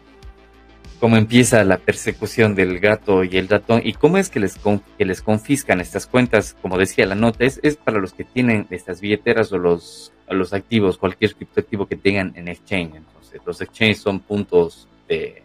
cómo 0.99 1.17
empieza 1.17 1.63
la 1.65 1.79
persecución 1.79 2.55
del 2.55 2.81
gato 2.81 3.23
y 3.25 3.37
el 3.37 3.49
ratón 3.49 3.83
y 3.85 3.93
cómo 3.93 4.19
es 4.19 4.31
que 4.31 4.41
les, 4.41 4.59
que 4.97 5.05
les 5.05 5.23
confiscan 5.23 5.81
estas 5.81 6.07
cuentas, 6.07 6.57
como 6.61 6.77
decía 6.77 7.07
la 7.07 7.15
nota, 7.15 7.45
es, 7.45 7.61
es 7.63 7.77
para 7.77 7.99
los 7.99 8.13
que 8.13 8.25
tienen 8.25 8.67
estas 8.71 9.01
billeteras 9.01 9.53
o 9.53 9.59
los, 9.59 10.13
los 10.29 10.53
activos, 10.53 10.99
cualquier 10.99 11.35
criptoactivo 11.35 11.87
que 11.87 11.97
tengan 11.97 12.33
en 12.37 12.49
exchange. 12.49 12.97
Entonces, 12.97 13.41
los 13.47 13.61
exchanges 13.61 14.01
son 14.01 14.21
puntos 14.21 14.89
de, 15.09 15.43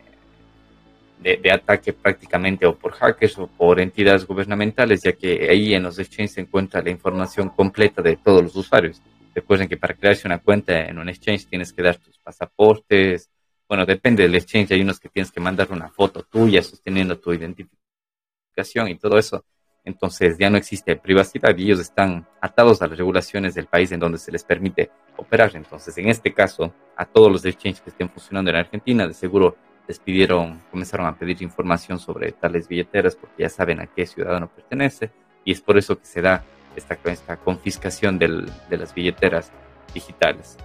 de, 1.19 1.37
de, 1.37 1.51
ataque 1.51 1.93
prácticamente 1.93 2.65
o 2.65 2.75
por 2.75 2.93
hackers 2.93 3.37
o 3.37 3.47
por 3.47 3.79
entidades 3.79 4.25
gubernamentales, 4.25 5.03
ya 5.03 5.13
que 5.13 5.47
ahí 5.49 5.73
en 5.73 5.83
los 5.83 5.99
exchanges 5.99 6.33
se 6.33 6.41
encuentra 6.41 6.81
la 6.81 6.89
información 6.89 7.49
completa 7.49 8.01
de 8.01 8.17
todos 8.17 8.41
los 8.41 8.55
usuarios. 8.55 9.01
Recuerden 9.35 9.67
que 9.67 9.77
para 9.77 9.93
crearse 9.93 10.27
una 10.27 10.39
cuenta 10.39 10.85
en 10.85 10.97
un 10.97 11.09
exchange 11.09 11.47
tienes 11.47 11.73
que 11.73 11.81
dar 11.81 11.97
tus 11.97 12.17
pasaportes, 12.19 13.29
bueno, 13.67 13.85
depende 13.85 14.23
del 14.23 14.35
exchange, 14.35 14.71
hay 14.71 14.81
unos 14.81 14.99
que 14.99 15.09
tienes 15.09 15.31
que 15.31 15.39
mandar 15.39 15.71
una 15.71 15.89
foto 15.89 16.23
tuya 16.23 16.61
sosteniendo 16.61 17.17
tu 17.19 17.33
identificación 17.33 18.89
y 18.89 18.95
todo 18.95 19.17
eso. 19.17 19.45
Entonces 19.85 20.37
ya 20.37 20.49
no 20.49 20.57
existe 20.57 20.95
privacidad 20.95 21.57
y 21.57 21.63
ellos 21.63 21.79
están 21.79 22.25
atados 22.39 22.81
a 22.81 22.87
las 22.87 22.97
regulaciones 22.97 23.53
del 23.53 23.65
país 23.67 23.91
en 23.91 23.99
donde 23.99 24.17
se 24.17 24.31
les 24.31 24.43
permite 24.43 24.91
operar. 25.17 25.55
Entonces, 25.55 25.97
en 25.97 26.07
este 26.07 26.33
caso, 26.33 26.73
a 26.95 27.05
todos 27.05 27.31
los 27.31 27.43
exchanges 27.43 27.81
que 27.81 27.89
estén 27.89 28.09
funcionando 28.09 28.49
en 28.49 28.57
Argentina, 28.57 29.07
de 29.07 29.13
seguro 29.13 29.57
les 29.87 29.99
pidieron, 29.99 30.61
comenzaron 30.71 31.07
a 31.07 31.17
pedir 31.17 31.41
información 31.41 31.99
sobre 31.99 32.31
tales 32.31 32.67
billeteras 32.67 33.17
porque 33.17 33.43
ya 33.43 33.49
saben 33.49 33.81
a 33.81 33.87
qué 33.87 34.05
ciudadano 34.05 34.47
pertenece 34.47 35.11
y 35.43 35.51
es 35.51 35.61
por 35.61 35.77
eso 35.77 35.99
que 35.99 36.05
se 36.05 36.21
da 36.21 36.43
esta, 36.75 36.97
esta 37.05 37.37
confiscación 37.37 38.17
del, 38.17 38.49
de 38.69 38.77
las 38.77 38.93
billeteras 38.93 39.51
digitales. 39.93 40.57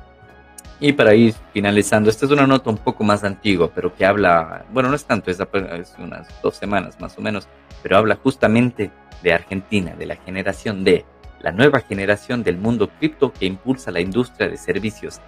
Y 0.81 0.93
para 0.93 1.15
ir 1.15 1.35
finalizando, 1.53 2.09
esta 2.09 2.27
es 2.27 2.33
una 2.33 2.47
nota 2.47 2.71
un 2.71 2.79
poco 2.79 3.03
más 3.03 3.25
antigua, 3.25 3.71
pero 3.75 3.95
que 3.95 4.07
habla, 4.07 4.65
bueno, 4.71 4.89
no 4.89 4.95
es 4.95 5.05
tanto, 5.05 5.31
es 5.31 5.39
unas 5.99 6.29
dos 6.41 6.57
semanas 6.57 7.01
más 7.01 7.19
o 7.19 7.21
menos, 7.21 7.49
pero 7.83 7.97
habla 7.97 8.17
justamente 8.17 8.93
de 9.23 9.33
Argentina, 9.33 9.97
de 9.97 10.07
la 10.07 10.17
generación 10.17 10.85
D, 10.85 11.05
la 11.41 11.51
nueva 11.51 11.81
generación 11.81 12.45
del 12.45 12.59
mundo 12.59 12.91
cripto 12.99 13.33
que 13.33 13.47
impulsa 13.47 13.91
la 13.91 14.01
industria 14.01 14.49
de 14.49 14.57
servicios 14.57 15.21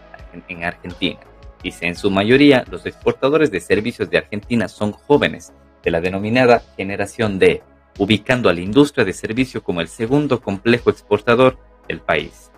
en 0.48 0.62
Argentina. 0.62 1.18
Dice, 1.62 1.86
en 1.86 1.96
su 1.96 2.10
mayoría, 2.10 2.64
los 2.70 2.86
exportadores 2.86 3.50
de 3.50 3.60
servicios 3.60 4.08
de 4.08 4.18
Argentina 4.18 4.68
son 4.68 4.92
jóvenes, 4.92 5.52
de 5.82 5.90
la 5.90 6.00
denominada 6.00 6.62
generación 6.76 7.38
D, 7.38 7.62
ubicando 7.98 8.48
a 8.48 8.54
la 8.54 8.60
industria 8.60 9.04
de 9.04 9.12
servicio 9.12 9.62
como 9.62 9.80
el 9.80 9.88
segundo 9.88 10.40
complejo 10.40 10.90
exportador 10.90 11.58
del 11.88 12.00
país. 12.00 12.50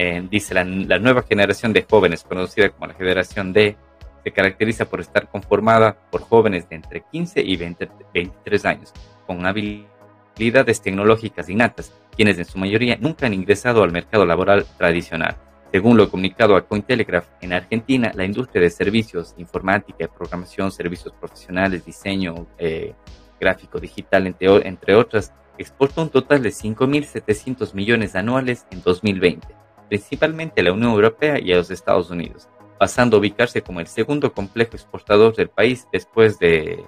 Eh, 0.00 0.24
dice 0.30 0.54
la, 0.54 0.62
nueva 0.62 1.24
generación 1.24 1.72
de 1.72 1.82
jóvenes, 1.82 2.22
conocida 2.22 2.68
como 2.68 2.86
la 2.86 2.94
generación 2.94 3.52
D, 3.52 3.76
se 4.22 4.30
caracteriza 4.30 4.84
por 4.84 5.00
estar 5.00 5.26
conformada 5.26 5.98
por 6.12 6.20
jóvenes 6.20 6.68
de 6.68 6.76
entre 6.76 7.00
15 7.00 7.40
y 7.40 7.56
23 7.56 8.64
años, 8.64 8.92
con 9.26 9.44
habilidades 9.44 10.80
tecnológicas 10.82 11.48
innatas, 11.48 11.92
quienes 12.14 12.38
en 12.38 12.44
su 12.44 12.58
mayoría 12.58 12.96
nunca 13.00 13.26
han 13.26 13.34
ingresado 13.34 13.82
al 13.82 13.90
mercado 13.90 14.24
laboral 14.24 14.64
tradicional. 14.76 15.36
Según 15.72 15.96
lo 15.96 16.08
comunicado 16.08 16.54
a 16.54 16.64
Cointelegraph, 16.64 17.26
en 17.40 17.54
Argentina, 17.54 18.12
la 18.14 18.24
industria 18.24 18.62
de 18.62 18.70
servicios, 18.70 19.34
informática, 19.36 20.06
programación, 20.06 20.70
servicios 20.70 21.12
profesionales, 21.18 21.84
diseño 21.84 22.46
eh, 22.56 22.94
gráfico 23.40 23.80
digital, 23.80 24.28
entre, 24.28 24.46
entre 24.68 24.94
otras, 24.94 25.32
exportó 25.58 26.02
un 26.02 26.10
total 26.10 26.40
de 26.44 26.50
5.700 26.50 27.74
millones 27.74 28.14
anuales 28.14 28.64
en 28.70 28.80
2020 28.80 29.58
principalmente 29.88 30.60
a 30.60 30.64
la 30.64 30.72
Unión 30.72 30.92
Europea 30.92 31.38
y 31.40 31.52
a 31.52 31.56
los 31.56 31.70
Estados 31.70 32.10
Unidos, 32.10 32.48
pasando 32.78 33.16
a 33.16 33.20
ubicarse 33.20 33.62
como 33.62 33.80
el 33.80 33.86
segundo 33.86 34.32
complejo 34.32 34.72
exportador 34.74 35.34
del 35.34 35.48
país 35.48 35.86
después 35.92 36.38
de 36.38 36.84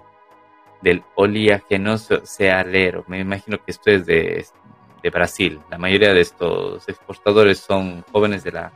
del 0.82 1.02
oleaginoso 1.14 2.24
cealero. 2.24 3.04
Me 3.06 3.20
imagino 3.20 3.58
que 3.58 3.70
esto 3.70 3.90
es 3.90 4.06
de, 4.06 4.46
de 5.02 5.10
Brasil. 5.10 5.60
La 5.70 5.78
mayoría 5.78 6.14
de 6.14 6.20
estos 6.20 6.88
exportadores 6.88 7.58
son 7.58 8.02
jóvenes 8.12 8.44
de 8.44 8.52
la 8.52 8.72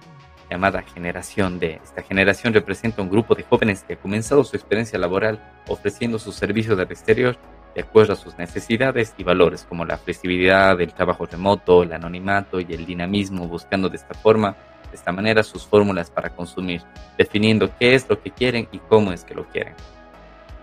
llamada 0.51 0.83
generación 0.83 1.59
D. 1.59 1.81
Esta 1.83 2.03
generación 2.03 2.53
representa 2.53 3.03
un 3.03 3.11
grupo 3.11 3.35
de 3.35 3.43
jóvenes 3.45 3.83
que 3.83 3.95
ha 3.95 3.97
comenzado 3.97 4.45
su 4.45 4.57
experiencia 4.57 4.99
laboral 4.99 5.43
ofreciendo 5.69 6.19
sus 6.19 6.35
servicios 6.35 6.79
al 6.79 6.91
exterior 6.91 7.39
de 7.75 7.83
acuerdo 7.83 8.13
a 8.13 8.17
sus 8.17 8.39
necesidades 8.39 9.15
y 9.19 9.25
valores, 9.25 9.67
como 9.69 9.85
la 9.85 9.99
flexibilidad, 9.99 10.81
el 10.81 10.95
trabajo 10.95 11.27
remoto, 11.27 11.83
el 11.83 11.93
anonimato 11.93 12.61
y 12.61 12.67
el 12.71 12.87
dinamismo, 12.87 13.49
buscando 13.49 13.89
de 13.89 13.97
esta 13.97 14.15
forma, 14.15 14.57
de 14.91 14.97
esta 14.97 15.11
manera, 15.11 15.43
sus 15.43 15.67
fórmulas 15.67 16.11
para 16.11 16.31
consumir, 16.31 16.83
definiendo 17.19 17.71
qué 17.79 17.95
es 17.95 18.09
lo 18.09 18.21
que 18.23 18.31
quieren 18.31 18.69
y 18.71 18.79
cómo 18.79 19.13
es 19.13 19.25
que 19.25 19.35
lo 19.35 19.47
quieren. 19.49 19.75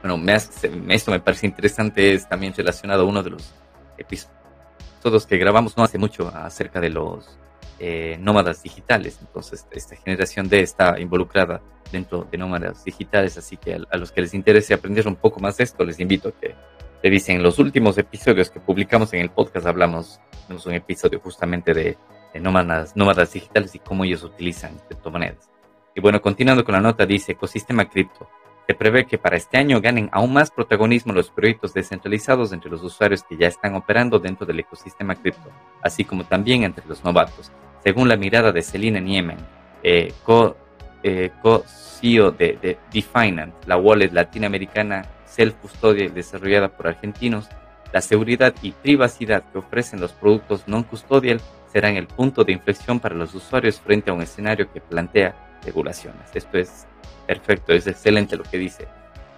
Bueno, 0.02 0.18
me 0.18 0.34
esto 0.34 1.12
me 1.12 1.20
parece 1.20 1.46
interesante, 1.46 2.14
es 2.14 2.28
también 2.28 2.54
relacionado 2.56 3.04
a 3.04 3.06
uno 3.06 3.22
de 3.22 3.32
los 3.32 3.54
episodios 3.98 5.28
que 5.28 5.38
grabamos 5.38 5.76
no 5.78 5.84
hace 5.84 5.98
mucho 5.98 6.28
acerca 6.34 6.80
de 6.80 6.90
los 6.90 7.38
eh, 7.78 8.18
nómadas 8.20 8.64
digitales. 8.64 9.18
Entonces, 9.22 9.68
esta 9.72 9.96
generación 9.96 10.48
D 10.48 10.62
está 10.62 11.00
involucrada 11.00 11.62
dentro 11.92 12.26
de 12.32 12.38
nómadas 12.38 12.86
digitales, 12.86 13.38
así 13.38 13.58
que 13.58 13.76
a, 13.76 13.80
a 13.92 13.98
los 13.98 14.12
que 14.12 14.22
les 14.22 14.34
interese 14.34 14.74
aprender 14.74 15.08
un 15.08 15.16
poco 15.16 15.40
más 15.40 15.58
de 15.58 15.66
esto, 15.66 15.84
les 15.84 16.00
invito 16.00 16.30
a 16.30 16.32
que 16.32 16.56
te 17.02 17.10
dicen, 17.10 17.38
en 17.38 17.44
los 17.44 17.58
últimos 17.58 17.98
episodios 17.98 18.52
que 18.52 18.60
publicamos 18.60 19.12
en 19.14 19.22
el 19.22 19.32
podcast 19.32 19.66
hablamos, 19.66 20.20
tenemos 20.46 20.66
un 20.68 20.74
episodio 20.74 21.20
justamente 21.20 21.74
de, 21.74 21.98
nómadas, 22.40 22.96
nómadas 22.96 23.34
digitales 23.34 23.74
y 23.74 23.80
cómo 23.80 24.04
ellos 24.04 24.24
utilizan 24.24 24.78
criptomonedas. 24.88 25.50
Y 25.96 26.02
bueno, 26.02 26.22
continuando 26.22 26.64
con 26.64 26.74
la 26.74 26.82
nota, 26.82 27.06
dice, 27.06 27.32
ecosistema 27.32 27.90
cripto. 27.90 28.30
Se 28.68 28.76
prevé 28.76 29.06
que 29.06 29.18
para 29.18 29.36
este 29.36 29.58
año 29.58 29.82
ganen 29.82 30.10
aún 30.12 30.32
más 30.32 30.52
protagonismo 30.52 31.12
los 31.12 31.32
proyectos 31.32 31.74
descentralizados 31.74 32.54
entre 32.54 32.70
los 32.70 32.84
usuarios 32.84 33.24
que 33.24 33.36
ya 33.36 33.48
están 33.48 33.76
operando 33.76 34.20
dentro 34.20 34.46
del 34.46 34.60
ecosistema 34.60 35.16
cripto, 35.16 35.50
así 35.82 36.06
como 36.06 36.24
también 36.26 36.64
entre 36.64 36.86
los 36.86 37.04
novatos. 37.04 37.52
Según 37.84 38.08
la 38.08 38.16
mirada 38.16 38.52
de 38.52 38.62
Selina 38.62 39.00
Niemen, 39.00 39.38
eh, 39.82 40.14
co-CEO 40.24 40.61
eh, 41.04 41.32
co 41.42 41.64
de, 42.02 42.58
de 42.60 42.80
Definant, 42.92 43.54
la 43.68 43.78
wallet 43.78 44.12
latinoamericana 44.12 45.06
self-custodial 45.26 46.14
desarrollada 46.14 46.70
por 46.70 46.88
argentinos, 46.88 47.48
la 47.94 48.02
seguridad 48.02 48.56
y 48.62 48.72
privacidad 48.72 49.44
que 49.52 49.60
ofrecen 49.60 50.02
los 50.02 50.12
productos 50.14 50.68
non-custodial 50.68 51.40
serán 51.72 51.96
el 51.98 52.08
punto 52.08 52.44
de 52.44 52.54
inflexión 52.54 53.00
para 53.00 53.16
los 53.16 53.36
usuarios 53.36 53.80
frente 53.80 54.10
a 54.10 54.14
un 54.14 54.22
escenario 54.22 54.72
que 54.72 54.82
plantea 54.82 55.60
regulaciones. 55.64 56.22
Esto 56.34 56.58
es 56.58 56.88
perfecto, 57.28 57.74
es 57.74 57.86
excelente 57.88 58.36
lo 58.36 58.44
que 58.44 58.58
dice. 58.58 58.88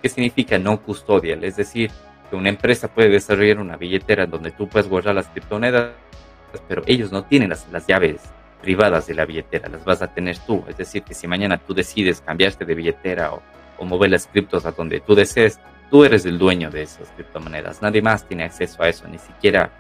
¿Qué 0.02 0.10
significa 0.10 0.58
non-custodial? 0.58 1.44
Es 1.44 1.58
decir, 1.58 1.92
que 2.30 2.36
una 2.36 2.50
empresa 2.50 2.88
puede 2.88 3.10
desarrollar 3.10 3.60
una 3.60 3.78
billetera 3.78 4.26
donde 4.26 4.52
tú 4.52 4.68
puedes 4.68 4.88
guardar 4.88 5.16
las 5.16 5.28
criptomonedas, 5.28 5.92
pero 6.68 6.84
ellos 6.86 7.12
no 7.12 7.24
tienen 7.26 7.50
las, 7.50 7.68
las 7.72 7.86
llaves 7.88 8.22
privadas 8.64 9.06
de 9.06 9.14
la 9.14 9.26
billetera, 9.26 9.70
las 9.70 9.86
vas 9.86 10.02
a 10.02 10.08
tener 10.08 10.38
tú. 10.40 10.64
Es 10.68 10.78
decir, 10.78 11.04
que 11.04 11.14
si 11.14 11.28
mañana 11.28 11.58
tú 11.58 11.74
decides 11.74 12.22
cambiarte 12.22 12.66
de 12.66 12.74
billetera 12.74 13.34
o, 13.34 13.44
o 13.78 13.86
mover 13.86 14.10
las 14.10 14.26
criptos 14.26 14.66
a 14.66 14.72
donde 14.72 15.02
tú 15.02 15.14
desees, 15.14 15.60
tú 15.92 16.04
eres 16.04 16.26
el 16.26 16.40
dueño 16.40 16.72
de 16.72 16.82
esas 16.82 17.10
criptomonedas, 17.12 17.82
nadie 17.82 18.02
más 18.02 18.28
tiene 18.28 18.46
acceso 18.46 18.82
a 18.82 18.90
eso, 18.90 19.08
ni 19.08 19.20
siquiera, 19.20 19.72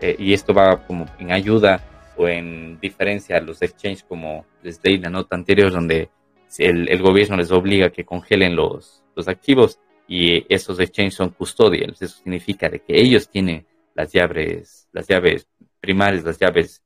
eh, 0.00 0.16
y 0.18 0.32
esto 0.32 0.52
va 0.52 0.84
como 0.84 1.06
en 1.18 1.30
ayuda 1.30 1.80
o 2.16 2.26
en 2.26 2.80
diferencia 2.80 3.36
a 3.36 3.40
los 3.40 3.62
exchanges 3.62 4.02
como 4.02 4.44
les 4.62 4.80
leí 4.82 4.98
la 4.98 5.10
nota 5.10 5.36
anterior 5.36 5.70
donde 5.70 6.10
el, 6.58 6.88
el, 6.88 7.02
gobierno 7.02 7.36
les 7.36 7.52
obliga 7.52 7.86
a 7.86 7.90
que 7.90 8.04
congelen 8.04 8.56
los, 8.56 9.04
los 9.14 9.28
activos 9.28 9.78
y 10.08 10.44
esos 10.52 10.80
exchanges 10.80 11.14
son 11.14 11.30
custodials, 11.30 12.02
eso 12.02 12.16
significa 12.16 12.68
de 12.68 12.80
que 12.80 13.00
ellos 13.00 13.28
tienen 13.28 13.64
las 13.94 14.12
llaves, 14.12 14.88
las 14.92 15.06
llaves 15.06 15.46
primarias, 15.80 16.24
las 16.24 16.38
llaves 16.38 16.82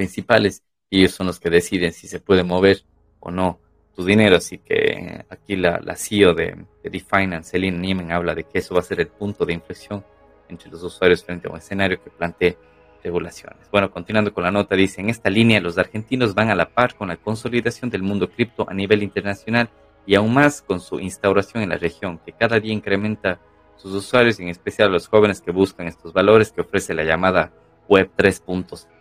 principales 0.00 0.62
y 0.88 1.00
ellos 1.00 1.12
son 1.12 1.26
los 1.26 1.38
que 1.38 1.50
deciden 1.50 1.92
si 1.92 2.08
se 2.08 2.20
puede 2.20 2.42
mover 2.42 2.84
o 3.20 3.30
no 3.30 3.60
dinero. 4.04 4.36
Así 4.36 4.58
que 4.58 5.24
aquí 5.28 5.56
la, 5.56 5.78
la 5.82 5.96
CEO 5.96 6.34
de, 6.34 6.56
de 6.82 6.90
Definance, 6.90 7.50
Celine 7.50 7.78
Niemen, 7.78 8.12
habla 8.12 8.34
de 8.34 8.44
que 8.44 8.58
eso 8.58 8.74
va 8.74 8.80
a 8.80 8.84
ser 8.84 9.00
el 9.00 9.08
punto 9.08 9.44
de 9.44 9.52
inflexión 9.52 10.04
entre 10.48 10.70
los 10.70 10.82
usuarios 10.82 11.24
frente 11.24 11.48
a 11.48 11.50
un 11.50 11.58
escenario 11.58 12.02
que 12.02 12.10
plantee 12.10 12.56
regulaciones. 13.02 13.70
Bueno, 13.70 13.90
continuando 13.90 14.32
con 14.32 14.44
la 14.44 14.50
nota, 14.50 14.74
dice, 14.74 15.00
en 15.00 15.10
esta 15.10 15.30
línea 15.30 15.60
los 15.60 15.78
argentinos 15.78 16.34
van 16.34 16.50
a 16.50 16.54
la 16.54 16.70
par 16.70 16.94
con 16.94 17.08
la 17.08 17.16
consolidación 17.16 17.88
del 17.90 18.02
mundo 18.02 18.30
cripto 18.30 18.68
a 18.68 18.74
nivel 18.74 19.02
internacional 19.02 19.70
y 20.06 20.14
aún 20.14 20.34
más 20.34 20.60
con 20.62 20.80
su 20.80 20.98
instauración 20.98 21.62
en 21.62 21.68
la 21.68 21.76
región, 21.76 22.18
que 22.24 22.32
cada 22.32 22.58
día 22.58 22.72
incrementa 22.72 23.38
sus 23.76 23.94
usuarios 23.94 24.40
en 24.40 24.48
especial 24.48 24.90
los 24.92 25.08
jóvenes 25.08 25.40
que 25.40 25.50
buscan 25.50 25.86
estos 25.86 26.12
valores 26.12 26.52
que 26.52 26.60
ofrece 26.62 26.94
la 26.94 27.04
llamada 27.04 27.52
Web 27.88 28.10
3.0. 28.16 28.99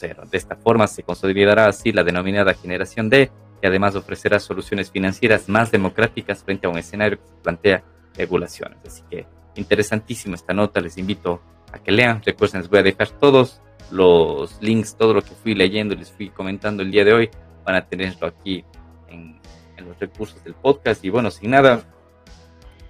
De 0.00 0.36
esta 0.36 0.56
forma 0.56 0.86
se 0.86 1.02
consolidará 1.02 1.66
así 1.66 1.92
la 1.92 2.04
denominada 2.04 2.54
generación 2.54 3.08
D, 3.08 3.30
que 3.60 3.66
además 3.66 3.94
ofrecerá 3.94 4.38
soluciones 4.40 4.90
financieras 4.90 5.48
más 5.48 5.70
democráticas 5.70 6.44
frente 6.44 6.66
a 6.66 6.70
un 6.70 6.78
escenario 6.78 7.18
que 7.18 7.42
plantea 7.42 7.82
regulaciones. 8.14 8.78
Así 8.86 9.02
que 9.10 9.26
interesantísima 9.54 10.34
esta 10.34 10.52
nota, 10.52 10.80
les 10.80 10.98
invito 10.98 11.40
a 11.72 11.78
que 11.78 11.92
lean. 11.92 12.22
Recuerden, 12.22 12.60
les 12.60 12.70
voy 12.70 12.80
a 12.80 12.82
dejar 12.82 13.08
todos 13.08 13.62
los 13.90 14.60
links, 14.60 14.96
todo 14.96 15.14
lo 15.14 15.22
que 15.22 15.30
fui 15.30 15.54
leyendo 15.54 15.94
les 15.94 16.10
fui 16.10 16.30
comentando 16.30 16.82
el 16.82 16.90
día 16.90 17.04
de 17.04 17.12
hoy, 17.12 17.30
van 17.64 17.76
a 17.76 17.86
tenerlo 17.86 18.26
aquí 18.26 18.64
en, 19.08 19.36
los 19.84 19.98
recursos 20.00 20.42
del 20.42 20.54
podcast. 20.54 21.04
Y 21.04 21.10
bueno, 21.10 21.30
sin 21.30 21.50
nada, 21.50 21.84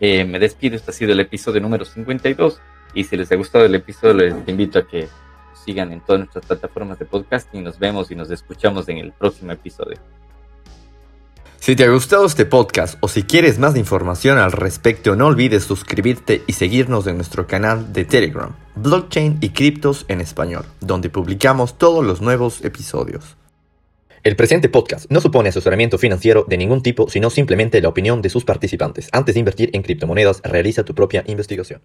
eh, 0.00 0.24
me 0.24 0.38
despido. 0.38 0.76
Este 0.76 0.92
ha 0.92 0.94
sido 0.94 1.12
el 1.12 1.20
episodio 1.20 1.60
número 1.60 1.84
52. 1.84 2.60
Y 2.94 3.04
si 3.04 3.16
les 3.16 3.30
ha 3.30 3.36
gustado 3.36 3.66
el 3.66 3.74
episodio, 3.74 4.14
les 4.14 4.48
invito 4.48 4.78
a 4.78 4.86
que 4.86 5.08
sigan 5.66 5.92
en 5.92 6.00
todas 6.00 6.20
nuestras 6.20 6.46
plataformas 6.46 6.98
de 6.98 7.04
podcast 7.04 7.52
y 7.52 7.60
nos 7.60 7.78
vemos 7.78 8.10
y 8.10 8.14
nos 8.14 8.30
escuchamos 8.30 8.88
en 8.88 8.98
el 8.98 9.12
próximo 9.12 9.52
episodio. 9.52 9.98
Si 11.58 11.74
te 11.74 11.82
ha 11.82 11.90
gustado 11.90 12.24
este 12.24 12.46
podcast 12.46 12.96
o 13.00 13.08
si 13.08 13.24
quieres 13.24 13.58
más 13.58 13.76
información 13.76 14.38
al 14.38 14.52
respecto, 14.52 15.16
no 15.16 15.26
olvides 15.26 15.64
suscribirte 15.64 16.42
y 16.46 16.52
seguirnos 16.52 17.08
en 17.08 17.16
nuestro 17.16 17.48
canal 17.48 17.92
de 17.92 18.04
Telegram, 18.04 18.54
Blockchain 18.76 19.38
y 19.40 19.48
Criptos 19.48 20.04
en 20.06 20.20
Español, 20.20 20.64
donde 20.80 21.10
publicamos 21.10 21.76
todos 21.76 22.04
los 22.04 22.20
nuevos 22.20 22.64
episodios. 22.64 23.36
El 24.22 24.36
presente 24.36 24.68
podcast 24.68 25.10
no 25.10 25.20
supone 25.20 25.48
asesoramiento 25.48 25.98
financiero 25.98 26.44
de 26.48 26.56
ningún 26.56 26.82
tipo, 26.82 27.08
sino 27.08 27.30
simplemente 27.30 27.80
la 27.80 27.88
opinión 27.88 28.22
de 28.22 28.30
sus 28.30 28.44
participantes. 28.44 29.08
Antes 29.12 29.34
de 29.34 29.40
invertir 29.40 29.70
en 29.72 29.82
criptomonedas, 29.82 30.42
realiza 30.44 30.84
tu 30.84 30.94
propia 30.94 31.24
investigación. 31.26 31.80